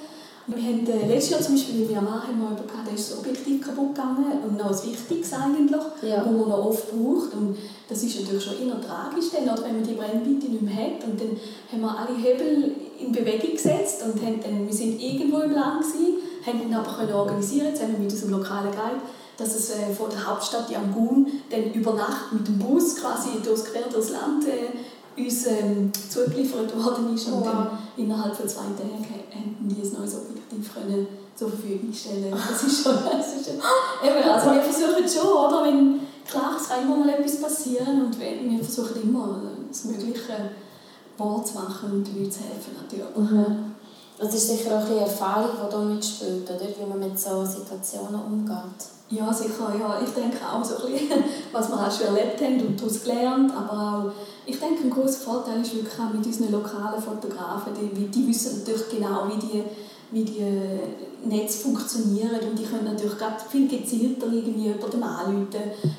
Wir 0.49 0.63
haben 0.63 0.87
äh, 0.87 1.07
letztes 1.09 1.31
Jahr 1.31 1.41
zum 1.41 1.55
Beispiel 1.57 1.87
meinem 1.87 2.05
Mann 2.05 2.23
haben 2.23 2.39
wir 2.39 2.55
gehabt, 2.55 2.87
da 2.87 2.95
ist 2.95 3.11
das 3.11 3.19
Objektiv 3.19 3.67
kaputt 3.67 3.95
gegangen 3.97 4.27
und 4.45 4.57
noch 4.57 4.67
etwas 4.67 4.87
Wichtiges 4.87 5.33
eigentlich, 5.33 5.83
Ja. 6.03 6.25
wo 6.25 6.31
man 6.31 6.49
noch 6.49 6.67
oft 6.67 6.87
braucht. 6.91 7.35
Und 7.35 7.59
das 7.89 8.03
ist 8.05 8.21
natürlich 8.21 8.45
schon 8.45 8.55
eher 8.63 8.81
tragisch, 8.81 9.27
dann, 9.35 9.43
oder, 9.43 9.65
wenn 9.65 9.81
man 9.81 9.87
die 9.87 9.95
Brennweite 9.95 10.47
nicht 10.47 10.63
mehr 10.63 10.77
hat. 10.77 11.03
Und 11.03 11.21
dann 11.21 11.35
haben 11.73 11.83
wir 11.83 11.99
alle 11.99 12.17
Hebel 12.17 12.77
in 12.99 13.11
Bewegung 13.11 13.53
gesetzt 13.53 14.03
und 14.05 14.23
haben 14.23 14.39
dann, 14.41 14.67
wir 14.67 14.75
sind 14.75 15.01
irgendwo 15.03 15.41
im 15.41 15.51
Land 15.53 15.83
gewesen, 15.83 16.23
haben 16.47 16.61
dann 16.63 16.79
aber 16.79 16.93
können 16.97 17.13
organisieren 17.13 17.75
zusammen 17.75 18.03
mit 18.03 18.13
unserem 18.13 18.31
lokalen 18.39 18.71
Guide, 18.71 19.03
dass 19.37 19.55
es 19.55 19.71
äh, 19.71 19.93
von 19.95 20.11
der 20.11 20.27
Hauptstadt 20.27 20.71
Yangon 20.71 21.27
dann 21.51 21.73
über 21.73 21.95
Nacht 21.95 22.33
mit 22.33 22.47
dem 22.47 22.59
Bus 22.59 22.97
quasi 22.97 23.41
durchs 23.45 23.65
quer 23.65 23.89
durchs 23.93 24.11
Land 24.11 24.45
äh, 24.47 25.23
uns 25.23 25.47
ähm, 25.47 25.91
zugeliefert 26.11 26.77
worden 26.77 27.15
ist 27.15 27.27
und 27.29 27.41
Wow. 27.41 27.45
dann 27.45 27.79
innerhalb 27.97 28.35
von 28.37 28.49
zwei 28.49 28.63
Tagen 28.63 29.03
hätten 29.03 29.57
die 29.69 29.83
ein 29.83 29.93
neues 29.99 30.15
Objektiv 30.17 30.75
können 30.75 31.07
zur 31.35 31.49
Verfügung 31.49 31.93
stellen 31.93 32.31
Das 32.33 32.63
ist 32.63 32.83
schon... 32.83 32.93
Das 33.11 33.35
ist 33.35 33.47
schon 33.47 33.55
eben, 33.57 34.29
also 34.29 34.51
wir 34.53 34.63
versuchen 34.63 35.09
schon, 35.09 35.33
oder? 35.33 35.65
Wenn, 35.65 36.01
klar, 36.29 36.57
es 36.61 36.69
kann 36.69 36.83
immer 36.83 36.97
mal 36.97 37.09
etwas 37.09 37.41
passieren 37.41 38.07
und 38.07 38.21
wenn, 38.21 38.51
wir 38.51 38.63
versuchen 38.63 39.03
immer 39.03 39.41
das 39.69 39.85
Mögliche 39.85 40.51
wahrzumachen 41.19 41.93
und 41.93 42.07
den 42.07 42.19
Leuten 42.19 42.33
zu 42.33 42.41
helfen 42.41 42.77
natürlich. 42.81 43.17
Mhm. 43.17 43.75
Das 44.19 44.35
ist 44.35 44.49
sicher 44.49 44.71
auch 44.73 44.81
ein 44.81 44.87
bisschen 44.87 45.01
Erfahrung, 45.01 45.51
die 45.67 45.71
da 45.73 45.79
mitspielt, 45.79 46.51
oder? 46.51 46.61
wie 46.61 46.87
man 46.89 46.99
mit 46.99 47.19
solchen 47.19 47.51
Situationen 47.53 48.21
umgeht. 48.21 48.96
Ja, 49.09 49.33
sicher. 49.33 49.73
Ja. 49.79 50.01
Ich 50.05 50.13
denke 50.13 50.39
auch 50.45 50.65
so 50.65 50.87
ein 50.87 50.93
bisschen, 50.93 51.25
was 51.53 51.69
wir 51.69 51.77
auch 51.77 51.91
schon 51.91 52.17
erlebt 52.17 52.41
haben 52.41 52.61
und 52.61 52.81
daraus 52.81 53.03
gelernt. 53.03 53.53
Aber 53.57 53.73
auch, 53.73 54.13
ich 54.45 54.59
denke, 54.59 54.83
ein 54.85 54.91
großer 54.91 55.21
Vorteil 55.21 55.61
ist 55.61 55.75
wirklich 55.75 55.95
auch 55.95 56.13
mit 56.13 56.27
unseren 56.27 56.53
lokalen 56.53 57.01
Fotografen. 57.01 57.73
Die, 57.75 58.09
die 58.09 58.29
wissen 58.29 58.61
natürlich 58.61 58.89
genau, 58.91 59.29
wie 59.29 59.39
die, 59.39 59.63
wie 60.11 60.25
die 60.25 60.43
Netze 61.25 61.59
funktionieren. 61.59 62.41
Und 62.49 62.59
die 62.59 62.65
können 62.65 62.85
natürlich 62.85 63.19
gerade 63.19 63.37
viel 63.51 63.69
gezielter 63.69 64.27
irgendwie 64.27 64.69
jemandem 64.69 65.03
anrufen. 65.03 65.47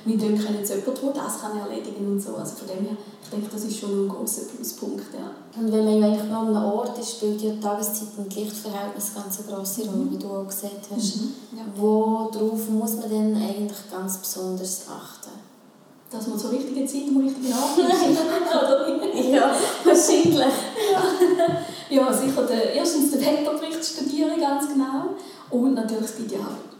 Mit 0.05 0.21
dem 0.21 0.37
können 0.37 0.65
sie 0.65 0.75
jemanden, 0.75 1.13
der 1.13 1.23
das 1.23 1.41
kann 1.41 1.57
erledigen 1.57 2.07
und 2.07 2.19
so. 2.19 2.35
Also 2.35 2.55
von 2.55 2.67
dem 2.67 2.85
her, 2.85 2.97
ich 3.21 3.29
denke, 3.29 3.49
das 3.51 3.63
ist 3.65 3.79
schon 3.79 4.05
ein 4.05 4.09
großer 4.09 4.43
Pluspunkt. 4.43 5.05
Ja. 5.13 5.31
Und 5.59 5.71
wenn 5.71 5.85
man 5.85 5.99
ja 5.99 6.07
eigentlich 6.07 6.29
noch 6.29 6.41
an 6.41 6.55
einem 6.55 6.65
Ort 6.65 6.97
ist, 6.97 7.11
spielt 7.11 7.41
ja 7.41 7.51
die 7.51 7.59
Tageszeit 7.59 8.07
und 8.17 8.33
die 8.33 8.43
Lichtverhältnisse 8.43 9.15
ganz 9.15 9.39
eine 9.39 9.55
grosse 9.55 9.81
Rolle, 9.81 10.07
wie 10.11 10.17
du 10.17 10.27
auch 10.27 10.47
gesehen 10.47 10.71
hast. 10.95 11.15
Ja. 11.51 11.63
Worauf 11.75 12.69
muss 12.69 12.95
man 12.95 13.09
denn 13.09 13.35
eigentlich 13.35 13.91
ganz 13.91 14.17
besonders 14.17 14.85
achten? 14.87 15.31
Dass 16.09 16.25
man 16.25 16.39
zur 16.39 16.51
richtigen 16.51 16.87
Zeit 16.87 17.01
am 17.09 17.17
richtigen 17.17 17.51
Ort 17.51 17.77
ist. 17.77 17.85
Oder? 18.55 19.29
Ja, 19.29 19.51
wahrscheinlich. 19.83 20.35
Ja, 20.37 21.57
sicher 21.89 22.43
der, 22.43 22.73
erstens 22.73 23.11
den 23.11 23.21
Wetterbericht 23.21 23.83
studieren, 23.83 24.39
ganz 24.39 24.67
genau. 24.67 25.15
Und 25.49 25.75
natürlich, 25.75 26.05
es 26.05 26.17
gibt 26.17 26.31
ja 26.31 26.39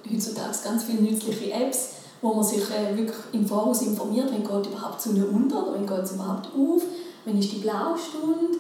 heutzutage 0.10 0.58
ganz 0.64 0.84
viele 0.84 1.02
nützliche 1.02 1.52
Apps, 1.52 1.90
wo 2.22 2.34
man 2.34 2.44
sich 2.44 2.64
äh, 2.70 2.98
wirklich 2.98 3.18
im 3.32 3.46
Voraus 3.46 3.82
informiert, 3.82 4.32
wenn 4.32 4.44
geht 4.44 4.68
überhaupt 4.68 5.04
die 5.04 5.10
Sonne 5.10 5.26
unter 5.28 5.64
oder 5.64 5.76
wenn 5.76 5.88
geht 5.88 6.04
es 6.04 6.14
überhaupt 6.14 6.48
auf, 6.48 6.82
wenn 7.26 7.40
ist 7.40 7.52
die 7.52 7.60
Blaustunde. 7.60 8.58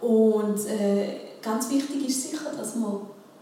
Und 0.00 0.66
äh, 0.66 1.20
ganz 1.42 1.70
wichtig 1.70 2.08
ist 2.08 2.30
sicher, 2.30 2.50
dass 2.56 2.76
man 2.76 3.00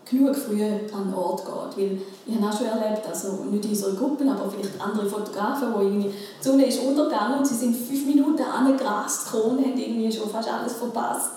genug 0.08 0.36
früh 0.36 0.62
an 0.62 1.08
den 1.08 1.14
Ort 1.14 1.44
geht. 1.44 1.76
Weil 1.76 2.00
ich 2.26 2.36
habe 2.36 2.46
auch 2.46 2.56
schon 2.56 2.66
erlebt, 2.66 3.06
also 3.06 3.44
nicht 3.50 3.64
in 3.64 3.70
unserer 3.70 3.94
Gruppe, 3.94 4.24
aber 4.24 4.48
vielleicht 4.48 4.80
andere 4.80 5.06
Fotografen, 5.06 5.74
wo 5.74 5.80
irgendwie 5.80 6.10
die 6.10 6.48
Sonne 6.48 6.66
ist 6.66 6.80
untergegangen 6.80 7.38
und 7.38 7.46
sie 7.46 7.54
sind 7.54 7.76
fünf 7.76 8.06
Minuten 8.06 8.42
angerast 8.42 9.32
gekommen 9.32 9.58
und 9.58 9.64
haben 9.64 9.78
irgendwie 9.78 10.12
schon 10.12 10.30
fast 10.30 10.48
alles 10.48 10.74
verpasst. 10.74 11.30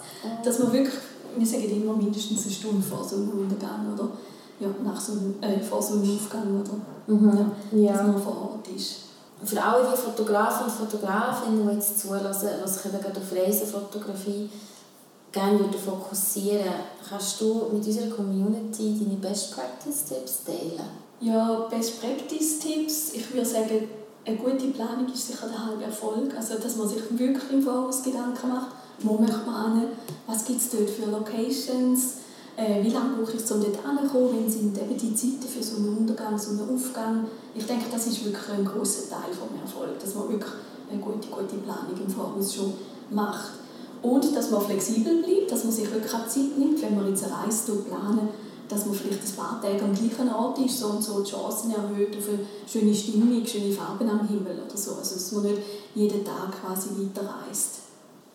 Dass 0.44 0.60
man 0.60 0.72
wirklich, 0.72 0.94
wir 1.38 1.46
sagen 1.48 1.70
immer 1.70 1.94
mindestens 1.94 2.44
eine 2.44 2.52
Stunde 2.54 2.82
vor 2.88 3.04
Sonnenuntergang 3.04 3.94
oder 3.94 4.10
ja, 4.60 4.68
nach 4.84 5.00
Sonne, 5.00 5.34
äh, 5.42 5.60
vor 5.60 5.82
Sonnenaufgang 5.82 6.62
oder 6.62 6.72
Mhm. 7.08 7.52
ja, 7.72 7.92
dass 7.92 8.02
Ja. 8.02 8.04
man 8.08 8.22
vor 8.22 8.38
Ort 8.54 8.68
ist. 8.76 8.96
Für 9.44 9.64
alle 9.64 9.88
die 9.90 9.98
Fotografen 9.98 10.66
und 10.66 10.72
Fotografinnen, 10.74 11.68
die 11.68 11.74
jetzt 11.76 12.00
zulassen, 12.00 12.50
was 12.62 12.76
sich 12.76 12.86
eben 12.94 13.02
gerade 13.02 13.20
auf 13.20 13.32
Reisefotografie 13.36 14.50
gerne 15.32 15.60
würde 15.60 15.78
fokussieren 15.78 16.74
kannst 17.08 17.40
du 17.40 17.68
mit 17.72 17.86
unserer 17.86 18.10
Community 18.10 19.00
deine 19.00 19.16
Best 19.18 19.52
Practice 19.56 20.06
Tipps 20.06 20.44
teilen? 20.44 20.88
Ja, 21.22 21.68
Best 21.70 22.02
Practice 22.02 22.60
Tipps. 22.60 23.14
Ich 23.14 23.32
würde 23.34 23.46
sagen, 23.46 23.88
eine 24.26 24.38
gute 24.38 24.68
Planung 24.68 25.08
ist 25.14 25.28
sicher 25.28 25.48
der 25.48 25.66
halbe 25.66 25.84
Erfolg. 25.84 26.34
Also, 26.36 26.56
dass 26.56 26.76
man 26.76 26.88
sich 26.88 27.02
wirklich 27.18 27.52
im 27.52 27.62
Voraus 27.62 28.04
Gedanken 28.04 28.50
macht, 28.50 28.68
wo 29.02 29.18
möchte 29.18 29.46
man 29.46 29.80
hin, 29.80 29.90
was 30.28 30.46
gibt 30.46 30.62
es 30.62 30.70
dort 30.70 30.90
für 30.90 31.10
Locations, 31.10 32.18
äh, 32.56 32.84
wie 32.84 32.90
lange 32.90 33.16
brauche 33.18 33.38
ich, 33.38 33.52
um 33.52 33.62
dort 33.62 33.76
hinzukommen, 33.76 34.46
wenn 34.46 34.52
sind 34.52 34.78
eben 34.78 34.98
die 34.98 35.16
Zeiten 35.16 35.48
für 35.48 35.64
so 35.64 35.78
einen 35.78 35.98
Untergang, 35.98 36.38
so 36.38 36.52
einen 36.52 36.76
Aufgang. 36.76 37.26
Ich 37.56 37.66
denke, 37.66 37.86
das 37.92 38.08
ist 38.08 38.26
wirklich 38.26 38.50
ein 38.50 38.66
großer 38.66 39.10
Teil 39.10 39.32
vom 39.32 39.58
Erfolg, 39.60 40.00
dass 40.00 40.16
man 40.16 40.30
wirklich 40.30 40.52
eine 40.92 41.02
gute, 41.02 41.28
gute 41.28 41.56
Planung 41.64 41.96
im 41.98 42.10
Voraus 42.10 42.54
schon 42.54 42.74
macht. 43.12 43.52
Und 44.02 44.36
dass 44.36 44.50
man 44.50 44.62
flexibel 44.62 45.22
bleibt, 45.22 45.52
dass 45.52 45.64
man 45.64 45.74
sich 45.74 45.92
wirklich 45.92 46.14
auch 46.14 46.28
Zeit 46.28 46.58
nimmt, 46.58 46.82
wenn 46.82 46.96
man 46.96 47.10
jetzt 47.10 47.24
eine 47.24 47.34
Reise 47.34 47.74
planen 47.74 48.30
dass 48.70 48.86
man 48.86 48.94
vielleicht 48.94 49.24
ein 49.24 49.36
paar 49.36 49.62
Tage 49.62 49.84
am 49.84 49.96
gleichen 49.96 50.32
Ort 50.32 50.60
ist 50.60 50.80
so 50.80 50.88
und 50.88 51.04
so 51.04 51.22
die 51.22 51.32
Chancen 51.32 51.72
erhöht 51.72 52.16
auf 52.16 52.30
eine 52.30 52.40
schöne 52.68 52.94
Stimmung, 52.94 53.46
schöne 53.46 53.74
Farben 53.74 54.08
am 54.08 54.28
Himmel 54.28 54.60
oder 54.66 54.78
so. 54.78 54.96
Also 54.96 55.16
dass 55.16 55.32
man 55.32 55.44
nicht 55.44 55.58
jeden 55.96 56.24
Tag 56.24 56.52
quasi 56.62 56.90
weiterreist. 56.90 57.89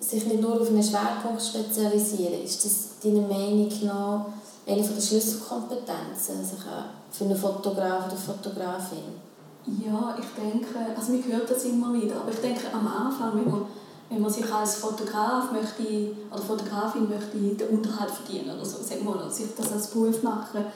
Sich 0.05 0.27
nicht 0.27 0.43
nur 0.43 0.61
auf 0.61 0.69
einen 0.69 0.83
Schwerpunkt 0.83 1.43
spezialisieren, 1.43 2.45
ist 2.45 2.63
das 2.65 3.01
deiner 3.03 3.27
Meinung 3.27 3.71
nach 3.85 4.27
eine 4.67 4.83
der 4.83 5.01
Schlüsselkompetenzen 5.01 6.41
auch 6.41 7.15
für 7.15 7.25
einen 7.25 7.37
Fotograf 7.37 8.07
oder 8.07 8.17
Fotografin? 8.17 9.25
Ja, 9.67 10.15
ich 10.19 10.27
denke, 10.37 10.79
also 10.95 11.13
man 11.13 11.25
hört 11.25 11.51
das 11.51 11.65
immer 11.65 11.95
wieder, 11.95 12.17
aber 12.17 12.31
ich 12.31 12.41
denke 12.41 12.67
am 12.71 12.87
Anfang, 12.87 13.33
wenn 13.35 13.51
man, 13.51 13.63
wenn 14.11 14.21
man 14.21 14.31
sich 14.31 14.53
als 14.53 14.75
Fotograf 14.77 15.51
möchte, 15.53 16.15
oder 16.31 16.43
Fotografin 16.43 17.09
möchte 17.09 17.39
den 17.39 17.69
Unterhalt 17.79 18.11
verdienen 18.11 18.55
oder 18.55 18.65
so, 18.65 18.83
sagen 18.83 19.05
wir, 19.05 19.17
oder 19.17 19.31
sich 19.31 19.47
das 19.57 19.73
als 19.73 19.87
Beruf 19.87 20.23
machen, 20.23 20.67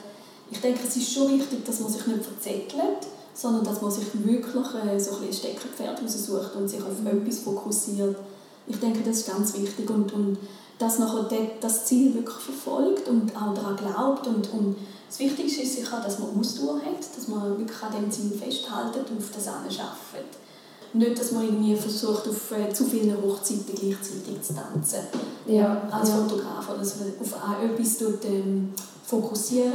ich 0.50 0.60
denke, 0.60 0.80
es 0.88 0.96
ist 0.96 1.12
schon 1.12 1.38
wichtig, 1.38 1.66
dass 1.66 1.80
man 1.80 1.92
sich 1.92 2.06
nicht 2.06 2.24
verzettelt, 2.24 3.06
sondern 3.34 3.62
dass 3.62 3.82
man 3.82 3.90
sich 3.90 4.06
wirklich 4.24 4.66
äh, 4.86 4.98
so 4.98 5.16
ein 5.16 5.32
Steckerpferd 5.32 6.02
raussucht 6.02 6.56
und 6.56 6.66
sich 6.66 6.80
auf 6.80 7.04
etwas 7.04 7.38
fokussiert. 7.40 8.16
Ich 8.68 8.78
denke, 8.78 9.00
das 9.04 9.18
ist 9.18 9.28
ganz 9.28 9.54
wichtig 9.58 9.88
und, 9.90 10.12
und 10.12 10.38
dass 10.78 10.98
de- 10.98 11.50
das 11.60 11.86
Ziel 11.86 12.14
wirklich 12.14 12.36
verfolgt 12.36 13.08
und 13.08 13.34
auch 13.36 13.54
daran 13.54 13.76
glaubt 13.76 14.26
und, 14.26 14.52
und 14.52 14.76
das 15.08 15.18
Wichtigste 15.20 15.62
ist 15.62 15.76
sicher, 15.76 16.00
dass 16.04 16.18
man 16.18 16.38
Ausdauer 16.38 16.76
hat, 16.76 17.00
dass 17.16 17.28
man 17.28 17.58
wirklich 17.58 17.82
an 17.82 17.92
dem 17.92 18.10
Ziel 18.10 18.30
festhält 18.30 18.94
und 18.94 19.18
auf 19.18 19.30
das 19.34 19.48
arbeitet. 19.48 20.36
Nicht, 20.92 21.18
dass 21.20 21.32
man 21.32 21.44
irgendwie 21.44 21.76
versucht, 21.76 22.28
auf 22.28 22.52
äh, 22.52 22.72
zu 22.72 22.84
vielen 22.84 23.16
Hochzeiten 23.22 23.64
gleichzeitig 23.74 24.40
zu 24.42 24.54
tanzen. 24.54 25.00
Ja, 25.46 25.82
Als 25.90 26.10
ja. 26.10 26.16
Fotograf, 26.16 26.68
oder 26.68 26.78
dass 26.78 26.96
man 27.00 27.12
auf 27.20 27.34
etwas 27.62 27.98
tut, 27.98 28.24
ähm, 28.24 28.72
fokussieren 29.04 29.72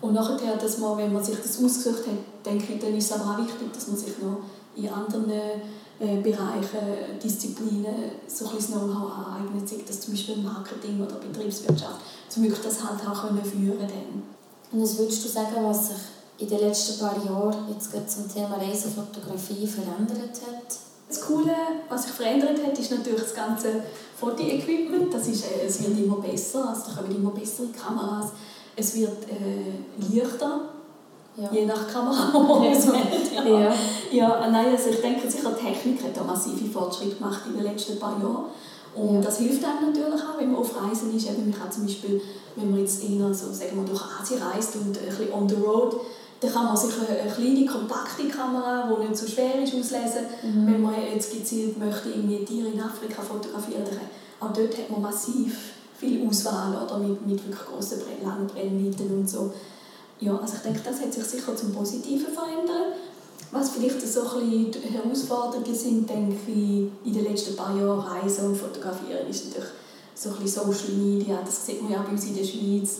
und 0.00 0.14
nachher, 0.14 0.56
dass 0.56 0.78
man, 0.78 0.98
wenn 0.98 1.12
man 1.12 1.22
sich 1.24 1.36
das 1.36 1.58
ausgesucht 1.64 2.06
hat, 2.06 2.44
denke 2.46 2.74
ich, 2.74 2.80
dann 2.80 2.96
ist 2.96 3.10
es 3.10 3.12
aber 3.12 3.32
auch 3.34 3.38
wichtig, 3.38 3.72
dass 3.72 3.88
man 3.88 3.96
sich 3.96 4.18
noch 4.20 4.38
in 4.76 4.88
anderen 4.88 5.30
Bereichen, 6.22 7.18
Disziplinen 7.22 8.12
so 8.26 8.48
ein 8.48 8.56
bisschen 8.56 8.74
Know-how 8.74 9.26
aneignet, 9.26 9.68
sei 9.68 9.76
das 9.86 10.00
zum 10.00 10.14
Beispiel 10.14 10.36
Marketing 10.38 11.00
oder 11.00 11.16
Betriebswirtschaft, 11.16 12.00
um 12.36 12.42
wirklich 12.42 12.62
das 12.62 12.82
halt 12.82 13.00
auch 13.08 13.28
können 13.28 13.44
führen 13.44 13.78
können. 13.78 14.22
Und 14.72 14.82
was 14.82 14.98
würdest 14.98 15.24
du 15.24 15.28
sagen, 15.28 15.56
was 15.62 15.88
sich 15.88 15.96
in 16.38 16.48
den 16.48 16.58
letzten 16.58 16.98
paar 16.98 17.24
Jahren 17.24 17.68
jetzt 17.72 17.92
gerade 17.92 18.06
zum 18.06 18.28
Thema 18.32 18.56
Reisefotografie 18.56 19.66
verändert 19.66 20.40
hat? 20.46 20.76
Das 21.08 21.20
Coole, 21.20 21.54
was 21.88 22.04
sich 22.04 22.12
verändert 22.12 22.58
hat, 22.66 22.78
ist 22.78 22.90
natürlich 22.90 23.20
das 23.20 23.34
ganze 23.34 23.82
Fotoequipment. 24.18 25.12
Das 25.12 25.28
ist, 25.28 25.44
äh, 25.44 25.66
es 25.66 25.82
wird 25.82 25.98
immer 25.98 26.16
besser, 26.16 26.70
also 26.70 26.82
da 26.86 27.00
kommen 27.00 27.14
immer 27.14 27.30
bessere 27.30 27.68
Kameras. 27.68 28.30
Es 28.74 28.96
wird 28.96 29.28
äh, 29.28 30.16
leichter, 30.16 30.71
Ja. 31.36 31.48
je 31.52 31.64
nach 31.64 31.88
Kamera, 31.90 32.30
die. 32.62 33.48
Ja. 33.50 33.58
Ja. 33.60 33.74
Ja, 34.10 34.48
nein, 34.50 34.66
also 34.76 34.90
ich 34.90 35.00
denke, 35.00 35.30
sicher 35.30 35.50
die 35.58 35.64
Technik 35.66 36.04
hat 36.04 36.14
da 36.16 36.24
massive 36.24 36.66
Fortschritte 36.70 37.16
gemacht 37.16 37.40
in 37.46 37.54
den 37.54 37.62
letzten 37.64 37.98
paar 37.98 38.18
Jahren. 38.20 38.44
Und 38.94 39.14
Ja. 39.14 39.20
das 39.22 39.38
hilft 39.38 39.64
einem 39.64 39.90
natürlich 39.90 40.20
auch, 40.22 40.38
wenn 40.38 40.52
man 40.52 40.60
auf 40.60 40.70
Reisen 40.76 41.16
ist. 41.16 41.26
Eben, 41.30 41.48
man 41.50 41.58
kann 41.58 41.72
zum 41.72 41.84
Beispiel, 41.86 42.20
wenn 42.56 42.70
man 42.70 42.80
jetzt 42.80 43.02
eher 43.02 43.32
so, 43.32 43.50
sagen 43.50 43.76
wir, 43.76 43.84
durch 43.84 44.02
Asien 44.20 44.42
reist 44.42 44.76
und 44.76 44.98
ein 44.98 45.06
bisschen 45.06 45.32
on 45.32 45.48
the 45.48 45.54
road, 45.54 45.96
dann 46.40 46.52
kann 46.52 46.66
man 46.66 46.76
sich 46.76 46.90
eine, 46.98 47.20
eine 47.20 47.30
kleine, 47.30 47.64
kompakte 47.64 48.28
Kamera, 48.28 48.90
die 48.92 49.08
nicht 49.08 49.16
so 49.16 49.26
schwer 49.26 49.62
ist, 49.62 49.74
auslesen. 49.74 50.26
Wenn 50.42 50.82
man 50.82 50.94
jetzt 51.14 51.32
gezielt 51.32 51.78
möchte, 51.78 52.10
irgendwie 52.10 52.44
Tiere 52.44 52.68
in 52.68 52.80
Afrika 52.80 53.22
fotografieren, 53.22 53.84
dann 53.88 54.00
auch 54.40 54.52
dort 54.52 54.76
hat 54.76 54.90
man 54.90 55.00
massiv 55.02 55.56
viel 55.96 56.28
Auswahl 56.28 56.76
oder 56.84 56.98
mit, 56.98 57.24
mit 57.24 57.42
wirklich 57.46 57.64
grossen, 57.64 58.00
Brennweiten 58.00 59.18
und 59.20 59.30
so. 59.30 59.52
Ja, 60.22 60.36
also 60.36 60.54
ich 60.54 60.62
denke, 60.62 60.80
das 60.84 61.00
hat 61.00 61.12
sich 61.12 61.24
sicher 61.24 61.56
zum 61.56 61.72
Positiven 61.72 62.32
verändert. 62.32 62.94
Was 63.50 63.70
vielleicht 63.70 64.00
so 64.00 64.20
ein 64.22 64.70
bisschen 64.70 64.82
Herausforderungen 64.92 65.74
sind, 65.74 66.08
denke 66.08 66.36
ich, 66.46 66.86
in 67.04 67.12
den 67.12 67.24
letzten 67.24 67.56
paar 67.56 67.76
Jahren 67.76 67.98
Reisen 67.98 68.46
und 68.46 68.56
Fotografieren, 68.56 69.28
ist 69.28 69.46
natürlich 69.46 69.70
so 70.14 70.30
ein 70.30 70.36
bisschen 70.36 70.64
Social 70.64 70.94
Media. 70.96 71.40
Das 71.44 71.66
sieht 71.66 71.82
man 71.82 71.92
ja 71.92 72.00
auch 72.00 72.04
bei 72.04 72.12
uns 72.12 72.24
in 72.24 72.36
der 72.36 72.44
Schweiz. 72.44 72.98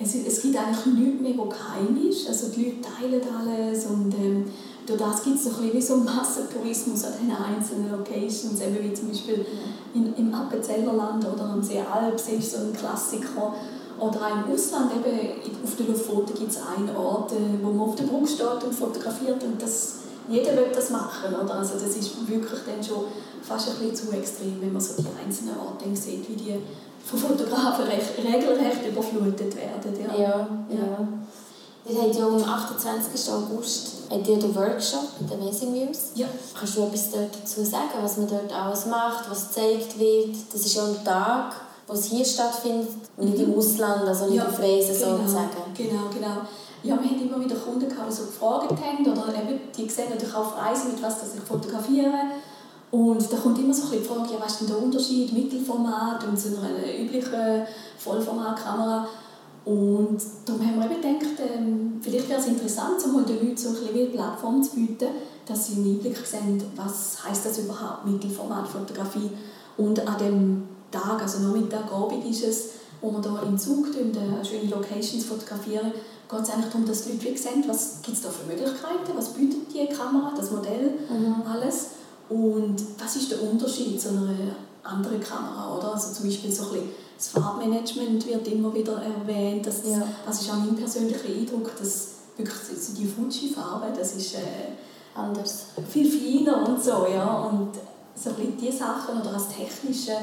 es, 0.00 0.14
es 0.14 0.42
gibt 0.42 0.56
eigentlich 0.56 0.86
nichts 0.86 1.22
mehr, 1.22 1.38
was 1.38 1.56
geheim 1.56 2.08
ist. 2.08 2.28
Also 2.28 2.48
die 2.48 2.64
Leute 2.64 2.80
teilen 2.82 3.22
alles 3.22 3.86
und 3.86 4.12
ähm, 4.14 4.44
durch 4.84 4.98
das 4.98 5.22
gibt 5.22 5.36
es 5.36 5.44
so 5.44 5.50
ein 5.50 5.56
bisschen 5.56 5.74
wie 5.74 5.80
so 5.80 5.96
Massentourismus 5.96 7.04
an 7.04 7.12
den 7.22 7.34
einzelnen 7.34 7.92
Locations, 7.92 8.60
eben 8.60 8.82
wie 8.82 8.92
zum 8.92 9.08
Beispiel 9.08 9.46
in, 9.94 10.12
im 10.16 10.34
Appenzellerland 10.34 11.24
oder 11.24 11.44
am 11.44 11.62
See 11.62 11.80
Alpsee 11.80 12.36
ist 12.36 12.50
so 12.50 12.58
ein 12.58 12.72
Klassiker. 12.72 13.54
Oder 13.98 14.20
auch 14.20 14.46
im 14.46 14.52
Ausland, 14.52 14.92
eben 14.92 15.62
auf 15.62 15.76
der 15.76 15.86
Luftfoto 15.86 16.34
gibt 16.34 16.50
es 16.50 16.58
einen 16.58 16.94
Ort, 16.96 17.32
äh, 17.32 17.62
wo 17.62 17.70
man 17.70 17.88
auf 17.88 17.96
der 17.96 18.04
Brücke 18.04 18.26
steht 18.26 18.64
und 18.64 18.74
fotografiert 18.74 19.42
und 19.42 19.60
das, 19.60 19.94
jeder 20.28 20.56
will 20.56 20.70
das 20.74 20.90
machen. 20.90 21.34
Oder? 21.34 21.54
Also 21.54 21.74
das 21.74 21.96
ist 21.96 22.28
wirklich 22.28 22.60
dann 22.66 22.82
schon 22.82 23.04
fast 23.42 23.68
ein 23.68 23.88
bisschen 23.88 24.10
zu 24.10 24.16
extrem, 24.16 24.60
wenn 24.60 24.72
man 24.72 24.82
so 24.82 25.00
die 25.00 25.08
einzelnen 25.24 25.56
Orte 25.58 25.94
sieht, 25.94 26.28
wie 26.28 26.34
die 26.34 26.54
von 27.04 27.18
Fotografen 27.18 27.84
recht, 27.84 28.16
regelrecht 28.18 28.86
überflutet 28.88 29.54
werden. 29.56 29.94
Ja, 30.00 30.16
ja. 30.16 30.48
ja. 30.70 31.08
Ihr 31.86 32.00
habt 32.00 32.16
ja 32.16 32.26
am 32.26 32.42
28. 32.42 33.30
August 33.30 34.10
den 34.10 34.54
Workshop 34.54 35.20
mit 35.20 35.30
den 35.30 35.40
Amazing 35.42 35.72
Muse. 35.72 36.12
Ja. 36.14 36.26
Kannst 36.58 36.76
du 36.76 36.82
etwas 36.84 37.10
dazu 37.10 37.62
sagen, 37.62 37.90
was 38.00 38.16
man 38.16 38.26
dort 38.26 38.50
alles 38.52 38.86
macht, 38.86 39.30
was 39.30 39.48
gezeigt 39.48 39.98
wird? 39.98 40.34
Das 40.50 40.62
ist 40.62 40.74
ja 40.74 40.84
ein 40.84 41.04
Tag, 41.04 41.52
was 41.86 42.06
hier 42.06 42.24
stattfindet 42.24 42.88
und 43.16 43.30
nicht 43.30 43.42
im 43.42 43.50
mhm. 43.50 43.58
Ausland, 43.58 44.06
also 44.06 44.26
nicht 44.26 44.36
ja, 44.36 44.46
auf 44.46 44.58
Reisen 44.58 44.98
genau, 44.98 45.16
sozusagen. 45.18 45.50
Genau, 45.76 46.08
genau. 46.12 46.40
Ja, 46.82 46.98
wir 47.00 47.10
haben 47.10 47.20
immer 47.20 47.42
wieder 47.42 47.56
Kunden 47.56 47.88
gehabt, 47.88 48.10
die 48.10 48.14
so 48.14 48.24
gefragt 48.24 48.70
haben, 48.70 49.06
oder 49.06 49.34
eben, 49.34 49.58
die 49.76 49.88
sehen 49.88 50.10
natürlich 50.10 50.34
auch 50.34 50.40
auf 50.40 50.58
Reisen, 50.58 50.92
mit 50.92 51.02
was 51.02 51.20
sie 51.32 51.38
fotografieren. 51.40 52.12
Und 52.90 53.32
da 53.32 53.36
kommt 53.38 53.58
immer 53.58 53.74
so 53.74 53.84
ein 53.84 53.90
bisschen 53.90 54.02
die 54.02 54.08
Frage, 54.08 54.34
ja, 54.34 54.40
was 54.40 54.52
ist 54.52 54.60
denn 54.60 54.68
der 54.68 54.82
Unterschied, 54.82 55.32
Mittelformat 55.32 56.24
und 56.28 56.38
so 56.38 56.50
einer 56.58 57.02
üblichen 57.02 57.66
Vollformatkamera? 57.98 59.08
Und 59.64 60.18
darum 60.44 60.66
haben 60.66 60.78
wir 60.78 60.90
eben 60.90 61.00
gedacht, 61.00 61.40
ähm, 61.40 62.00
vielleicht 62.02 62.28
wäre 62.28 62.38
es 62.38 62.46
interessant, 62.46 63.02
um 63.04 63.24
den 63.24 63.36
Leuten 63.36 63.56
so 63.56 63.70
ein 63.70 63.74
bisschen 63.76 63.94
eine 63.94 64.06
Plattform 64.06 64.62
zu 64.62 64.76
bieten, 64.76 65.08
dass 65.46 65.66
sie 65.66 65.76
einen 65.76 65.96
Einblick 65.96 66.18
sehen, 66.18 66.62
was 66.76 67.24
heisst 67.26 67.46
das 67.46 67.58
überhaupt, 67.58 68.04
Mittelformatfotografie. 68.04 69.30
Und 69.76 70.06
an 70.06 70.18
dem 70.18 70.68
Tag, 70.94 71.20
also 71.20 71.40
Nachmittag, 71.40 71.92
Abend 71.92 72.24
ist 72.24 72.44
es, 72.44 72.68
wo 73.00 73.10
wir 73.12 73.20
hier 73.20 73.42
im 73.42 73.58
Zug 73.58 73.88
äh, 73.88 74.44
schöne 74.44 74.70
Locations 74.70 75.24
fotografieren, 75.24 75.92
geht 76.30 76.40
es 76.40 76.50
eigentlich 76.50 76.70
darum, 76.70 76.86
dass 76.86 77.04
die 77.04 77.12
Leute 77.12 77.38
sehen, 77.38 77.64
was 77.66 78.00
gibt 78.02 78.16
es 78.16 78.22
da 78.22 78.30
für 78.30 78.46
Möglichkeiten, 78.46 79.12
was 79.14 79.28
bietet 79.30 79.72
die 79.72 79.86
Kamera, 79.86 80.32
das 80.36 80.50
Modell, 80.50 80.94
mhm. 81.08 81.42
alles. 81.46 81.88
Und 82.28 82.76
was 82.98 83.16
ist 83.16 83.30
der 83.30 83.42
Unterschied 83.42 84.00
zu 84.00 84.08
einer 84.08 84.56
anderen 84.82 85.20
Kamera, 85.20 85.76
oder? 85.76 85.92
Also 85.92 86.14
zum 86.14 86.26
Beispiel 86.26 86.50
so 86.50 86.64
ein 86.64 86.70
bisschen 86.70 86.88
das 87.16 87.28
Farbmanagement 87.28 88.26
wird 88.26 88.48
immer 88.48 88.74
wieder 88.74 89.00
erwähnt. 89.00 89.66
Das, 89.66 89.82
ja. 89.86 90.02
das 90.26 90.42
ist 90.42 90.50
auch 90.50 90.56
mein 90.56 90.74
persönlicher 90.74 91.28
Eindruck, 91.28 91.70
dass 91.78 92.08
wirklich 92.36 92.94
die 92.96 93.06
Fuji-Farbe, 93.06 93.92
das 93.96 94.16
ist 94.16 94.34
äh, 94.34 94.38
anders, 95.14 95.66
viel 95.88 96.10
feiner 96.10 96.68
und 96.68 96.82
so, 96.82 97.06
ja. 97.06 97.44
Und 97.44 97.70
so 98.16 98.30
ein 98.30 98.36
bisschen 98.36 98.56
diese 98.58 98.78
Sachen 98.78 99.20
oder 99.20 99.32
das 99.32 99.48
Technische, 99.48 100.16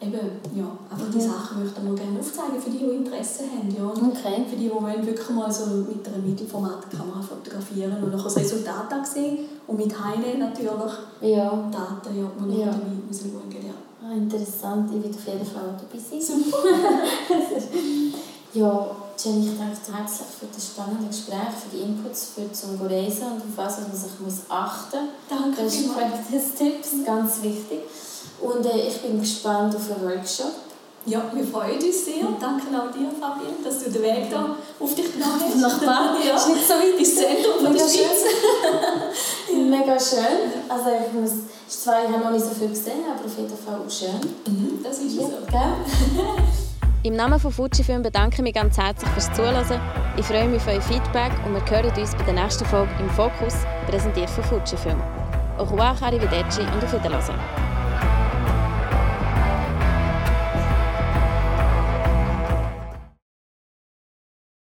eben, 0.00 0.40
ja, 0.54 0.66
einfach 0.90 1.10
die 1.12 1.20
Sachen 1.20 1.62
möchten 1.62 1.86
wir 1.86 1.94
gerne 1.94 2.18
aufzeigen 2.18 2.60
für 2.60 2.70
die, 2.70 2.78
die 2.78 2.84
Interesse 2.84 3.44
haben. 3.44 3.74
Ja. 3.74 3.84
Und 3.84 4.12
okay. 4.12 4.44
Für 4.48 4.56
die, 4.56 4.64
die 4.64 4.74
wollen 4.74 5.06
wirklich 5.06 5.30
mal 5.30 5.50
so 5.50 5.66
mit 5.66 6.06
einer 6.06 6.18
Mittelformatkamera 6.18 7.20
fotografieren 7.20 8.02
und 8.02 8.12
noch 8.12 8.24
das 8.24 8.36
Resultat 8.36 9.06
sehen 9.06 9.38
und 9.66 9.76
mit 9.76 9.92
Heine 9.92 10.38
natürlich 10.38 10.70
ja. 11.20 11.50
Daten, 11.70 12.18
ja, 12.18 12.30
die 12.38 12.48
wir 12.48 12.58
ja. 12.58 12.66
dabei 12.66 12.90
müssen 13.06 13.30
schauen 13.32 13.64
ja. 13.64 13.74
Ah, 14.06 14.12
interessant, 14.12 14.90
ich 14.94 15.02
werde 15.02 15.16
auf 15.16 15.26
jeden 15.26 15.46
Fall 15.46 15.74
dabei 15.78 15.98
sein. 15.98 16.20
Super. 16.20 16.58
ja, 18.52 18.90
Jenny, 19.16 19.46
ich 19.46 19.58
danke 19.58 19.76
dir 19.86 19.96
herzlich 19.96 20.28
für 20.38 20.46
das 20.54 20.66
spannende 20.66 21.06
Gespräch, 21.06 21.54
für 21.56 21.74
die 21.74 21.82
Inputs 21.82 22.32
für 22.34 22.52
zum 22.52 22.78
Reisen 22.86 23.32
und 23.32 23.38
auf 23.38 23.56
was 23.56 23.80
man 23.80 23.96
sich 23.96 24.20
muss 24.20 24.42
achten 24.48 24.98
muss. 24.98 25.40
Danke 25.40 25.62
Best 25.62 25.94
Practice-Tipps, 25.94 27.06
ganz 27.06 27.42
wichtig. 27.42 27.80
Und 28.44 28.66
äh, 28.66 28.88
ich 28.88 29.00
bin 29.00 29.18
gespannt 29.20 29.74
auf 29.74 29.86
den 29.88 30.06
Workshop. 30.06 30.52
Ja, 31.06 31.22
wir 31.34 31.44
freuen 31.44 31.74
uns 31.74 32.04
sehr. 32.04 32.24
Danke 32.40 32.66
auch 32.72 32.90
dir, 32.90 33.08
Fabian, 33.20 33.62
dass 33.62 33.84
du 33.84 33.90
den 33.90 34.02
Weg 34.02 34.30
da 34.30 34.56
auf 34.80 34.94
dich 34.94 35.12
genommen 35.12 35.40
hast. 35.44 35.56
Nach 35.60 35.78
Bern, 35.78 36.16
ja. 36.26 36.34
ist 36.34 36.48
nicht 36.48 36.66
so 36.66 36.74
weit 36.74 36.98
ins 36.98 37.14
Zentrum 37.14 37.64
von 37.64 37.72
der 37.74 37.80
Schweiz. 37.80 38.24
Mega 39.54 40.00
schön. 40.00 40.50
Also 40.68 40.90
ich 40.90 41.12
muss, 41.12 41.32
zwar, 41.68 42.04
ich 42.04 42.10
habe 42.10 42.24
noch 42.24 42.30
nicht 42.30 42.44
so 42.44 42.54
viel 42.54 42.68
gesehen, 42.68 43.04
aber 43.14 43.24
auf 43.24 43.36
jeden 43.36 43.56
Fall 43.56 43.74
auch 43.74 43.90
schön. 43.90 44.18
Mhm, 44.46 44.82
das 44.82 44.98
ist 44.98 45.14
ja, 45.14 45.22
so. 45.22 45.32
Gell? 45.50 46.24
Im 47.02 47.16
Namen 47.16 47.38
von 47.38 47.52
Fujifilm 47.52 48.02
bedanke 48.02 48.36
ich 48.36 48.42
mich 48.42 48.54
ganz 48.54 48.78
herzlich 48.78 49.10
fürs 49.10 49.30
Zuhören. 49.34 49.80
Ich 50.16 50.24
freue 50.24 50.48
mich 50.48 50.62
auf 50.62 50.68
euer 50.68 50.80
Feedback 50.80 51.32
und 51.44 51.52
wir 51.52 51.70
hören 51.70 51.92
uns 52.00 52.14
bei 52.16 52.24
der 52.24 52.32
nächsten 52.32 52.64
Folge 52.64 52.90
im 52.98 53.10
Fokus, 53.10 53.54
präsentiert 53.90 54.30
von 54.30 54.44
Fujifilm. 54.44 55.02
Au 55.58 55.64
revoir, 55.64 55.94
arrivederci 56.00 56.62
und 56.62 56.82
auf 56.82 56.92
Wiedersehen. 56.94 57.63